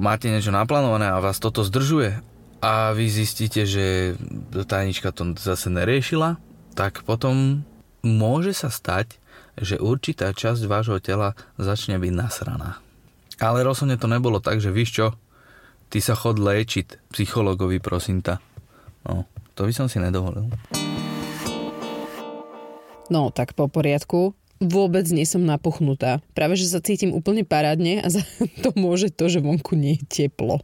máte 0.00 0.32
niečo 0.32 0.54
naplánované 0.54 1.12
a 1.12 1.20
vás 1.20 1.36
toto 1.36 1.60
zdržuje 1.60 2.20
a 2.64 2.96
vy 2.96 3.04
zistíte, 3.12 3.68
že 3.68 4.16
tajnička 4.64 5.12
to 5.12 5.36
zase 5.36 5.68
neriešila, 5.68 6.40
tak 6.74 7.06
potom 7.06 7.62
môže 8.02 8.52
sa 8.52 8.68
stať, 8.68 9.22
že 9.54 9.78
určitá 9.78 10.34
časť 10.34 10.66
vášho 10.66 10.98
tela 10.98 11.38
začne 11.54 11.96
byť 12.02 12.12
nasraná. 12.12 12.82
Ale 13.38 13.62
rozhodne 13.62 13.98
to 13.98 14.10
nebolo 14.10 14.42
tak, 14.42 14.58
že 14.58 14.74
víš 14.74 14.90
čo, 14.94 15.06
ty 15.90 16.02
sa 16.02 16.18
chod 16.18 16.42
léčiť 16.42 17.10
psychologovi, 17.14 17.78
prosím 17.78 18.22
ta. 18.22 18.42
No, 19.06 19.26
to 19.54 19.66
by 19.66 19.72
som 19.74 19.86
si 19.86 20.02
nedovolil. 20.02 20.50
No, 23.10 23.30
tak 23.30 23.54
po 23.54 23.70
poriadku. 23.70 24.34
Vôbec 24.62 25.04
nie 25.10 25.26
som 25.26 25.42
napuchnutá. 25.42 26.22
Práve, 26.32 26.54
že 26.54 26.70
sa 26.70 26.78
cítim 26.78 27.10
úplne 27.10 27.42
parádne 27.42 28.00
a 28.00 28.08
za 28.08 28.22
to 28.64 28.70
môže 28.78 29.10
to, 29.10 29.26
že 29.26 29.42
vonku 29.42 29.74
nie 29.74 29.98
je 29.98 30.30
teplo. 30.30 30.62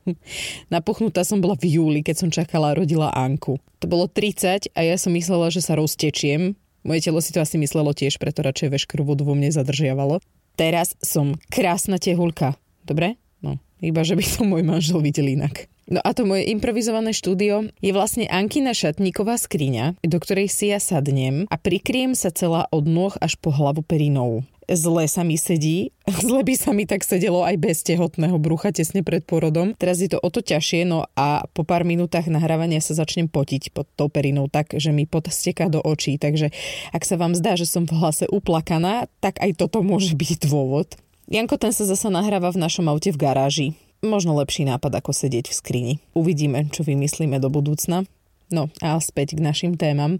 Napuchnutá 0.71 1.27
som 1.27 1.43
bola 1.43 1.59
v 1.59 1.79
júli, 1.79 2.01
keď 2.07 2.17
som 2.17 2.31
čakala 2.31 2.73
a 2.73 2.77
rodila 2.79 3.11
Anku. 3.11 3.59
To 3.83 3.87
bolo 3.91 4.07
30 4.07 4.71
a 4.73 4.81
ja 4.81 4.97
som 4.97 5.11
myslela, 5.15 5.51
že 5.51 5.65
sa 5.65 5.75
roztečiem. 5.75 6.55
Moje 6.81 7.05
telo 7.05 7.21
si 7.21 7.35
to 7.35 7.45
asi 7.45 7.61
myslelo 7.61 7.93
tiež, 7.93 8.17
preto 8.17 8.41
radšej 8.41 8.73
veškerú 8.73 9.05
vodu 9.05 9.21
vo 9.27 9.37
mne 9.37 9.53
zadržiavalo. 9.53 10.25
Teraz 10.57 10.97
som 11.05 11.37
krásna 11.53 12.01
tehulka. 12.01 12.57
Dobre? 12.85 13.21
No, 13.45 13.61
iba 13.85 14.01
že 14.01 14.17
by 14.17 14.25
som 14.25 14.49
môj 14.49 14.65
manžel 14.65 15.01
videl 15.05 15.29
inak. 15.29 15.69
No 15.91 15.99
a 15.99 16.15
to 16.15 16.23
moje 16.23 16.47
improvizované 16.55 17.11
štúdio 17.11 17.67
je 17.83 17.91
vlastne 17.91 18.31
Ankina 18.31 18.71
šatníková 18.71 19.35
skriňa, 19.35 19.99
do 20.07 20.19
ktorej 20.23 20.47
si 20.47 20.71
ja 20.71 20.79
sadnem 20.79 21.51
a 21.51 21.59
prikriem 21.59 22.15
sa 22.15 22.31
celá 22.31 22.71
od 22.71 22.87
nôh 22.87 23.11
až 23.19 23.35
po 23.35 23.51
hlavu 23.51 23.83
perinou 23.83 24.47
zle 24.71 25.11
sa 25.11 25.27
mi 25.27 25.35
sedí. 25.35 25.91
Zle 26.23 26.47
by 26.47 26.55
sa 26.55 26.71
mi 26.71 26.87
tak 26.87 27.03
sedelo 27.03 27.43
aj 27.43 27.59
bez 27.59 27.83
tehotného 27.83 28.39
brucha 28.39 28.71
tesne 28.71 29.03
pred 29.03 29.27
porodom. 29.27 29.75
Teraz 29.75 29.99
je 29.99 30.11
to 30.11 30.19
o 30.23 30.31
to 30.31 30.43
ťažšie, 30.43 30.87
no 30.87 31.11
a 31.19 31.43
po 31.51 31.67
pár 31.67 31.83
minútach 31.83 32.31
nahrávania 32.31 32.79
sa 32.79 32.95
začnem 32.95 33.27
potiť 33.27 33.75
pod 33.75 33.91
tou 33.99 34.07
perinou 34.07 34.47
tak, 34.47 34.75
že 34.79 34.95
mi 34.95 35.11
pot 35.11 35.27
steká 35.27 35.67
do 35.67 35.83
očí. 35.83 36.19
Takže 36.19 36.55
ak 36.95 37.03
sa 37.03 37.19
vám 37.19 37.35
zdá, 37.35 37.59
že 37.59 37.67
som 37.67 37.87
v 37.87 37.99
hlase 37.99 38.31
uplakaná, 38.31 39.11
tak 39.19 39.43
aj 39.43 39.59
toto 39.59 39.83
môže 39.83 40.15
byť 40.15 40.47
dôvod. 40.47 40.95
Janko 41.31 41.59
ten 41.59 41.71
sa 41.71 41.87
zasa 41.87 42.11
nahráva 42.11 42.51
v 42.51 42.63
našom 42.63 42.87
aute 42.91 43.15
v 43.15 43.19
garáži 43.19 43.69
možno 44.01 44.37
lepší 44.37 44.65
nápad, 44.65 45.01
ako 45.01 45.13
sedieť 45.13 45.53
v 45.53 45.55
skrini. 45.55 45.95
Uvidíme, 46.17 46.69
čo 46.73 46.85
vymyslíme 46.85 47.37
do 47.41 47.53
budúcna. 47.53 48.09
No 48.51 48.73
a 48.83 48.99
späť 48.99 49.39
k 49.39 49.45
našim 49.45 49.79
témam. 49.79 50.19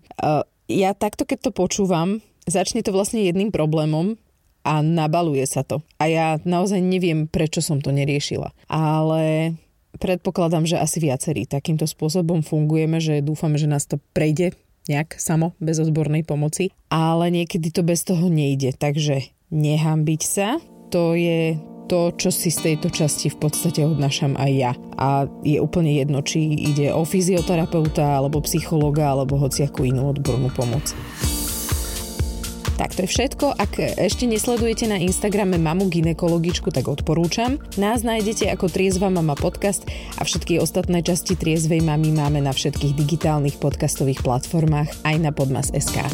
Ja 0.71 0.95
takto, 0.95 1.27
keď 1.27 1.49
to 1.49 1.51
počúvam, 1.51 2.23
začne 2.47 2.85
to 2.87 2.95
vlastne 2.95 3.27
jedným 3.27 3.51
problémom 3.51 4.15
a 4.63 4.85
nabaluje 4.85 5.43
sa 5.49 5.67
to. 5.67 5.83
A 5.99 6.07
ja 6.07 6.27
naozaj 6.47 6.79
neviem, 6.79 7.27
prečo 7.27 7.59
som 7.65 7.83
to 7.83 7.91
neriešila. 7.91 8.55
Ale 8.71 9.57
predpokladám, 9.99 10.69
že 10.69 10.79
asi 10.79 11.03
viacerí 11.03 11.49
takýmto 11.49 11.89
spôsobom 11.89 12.47
fungujeme, 12.47 13.03
že 13.03 13.25
dúfame, 13.25 13.59
že 13.59 13.67
nás 13.67 13.89
to 13.89 13.99
prejde 14.15 14.55
nejak 14.87 15.19
samo, 15.19 15.59
bez 15.59 15.83
odbornej 15.83 16.23
pomoci. 16.23 16.71
Ale 16.93 17.33
niekedy 17.35 17.73
to 17.75 17.83
bez 17.83 18.07
toho 18.07 18.31
nejde, 18.31 18.77
takže 18.79 19.33
nehambiť 19.51 20.23
sa, 20.23 20.63
to 20.95 21.19
je 21.19 21.59
to, 21.91 22.15
čo 22.15 22.31
si 22.31 22.55
z 22.55 22.71
tejto 22.71 22.95
časti 22.95 23.35
v 23.35 23.43
podstate 23.43 23.83
odnášam 23.83 24.39
aj 24.39 24.51
ja. 24.55 24.73
A 24.95 25.27
je 25.43 25.59
úplne 25.59 25.91
jedno, 25.91 26.23
či 26.23 26.39
ide 26.55 26.95
o 26.95 27.03
fyzioterapeuta, 27.03 28.23
alebo 28.23 28.39
psychologa, 28.47 29.11
alebo 29.11 29.35
hociakú 29.43 29.83
inú 29.83 30.15
odbornú 30.15 30.55
pomoc. 30.55 30.95
Tak 32.81 32.97
to 32.97 33.05
je 33.05 33.13
všetko. 33.13 33.61
Ak 33.61 33.77
ešte 33.77 34.25
nesledujete 34.25 34.89
na 34.89 34.97
Instagrame 34.97 35.61
mamu 35.61 35.93
ginekologičku, 35.93 36.73
tak 36.73 36.89
odporúčam. 36.89 37.61
Nás 37.77 38.01
nájdete 38.01 38.49
ako 38.57 38.73
Triezva 38.73 39.13
mama 39.13 39.37
podcast 39.37 39.85
a 40.17 40.25
všetky 40.25 40.57
ostatné 40.57 41.05
časti 41.05 41.37
Triezvej 41.37 41.85
mamy 41.85 42.09
máme 42.09 42.41
na 42.41 42.57
všetkých 42.57 42.97
digitálnych 42.97 43.61
podcastových 43.61 44.25
platformách 44.25 45.05
aj 45.05 45.17
na 45.21 45.29
podmas.sk. 45.29 46.09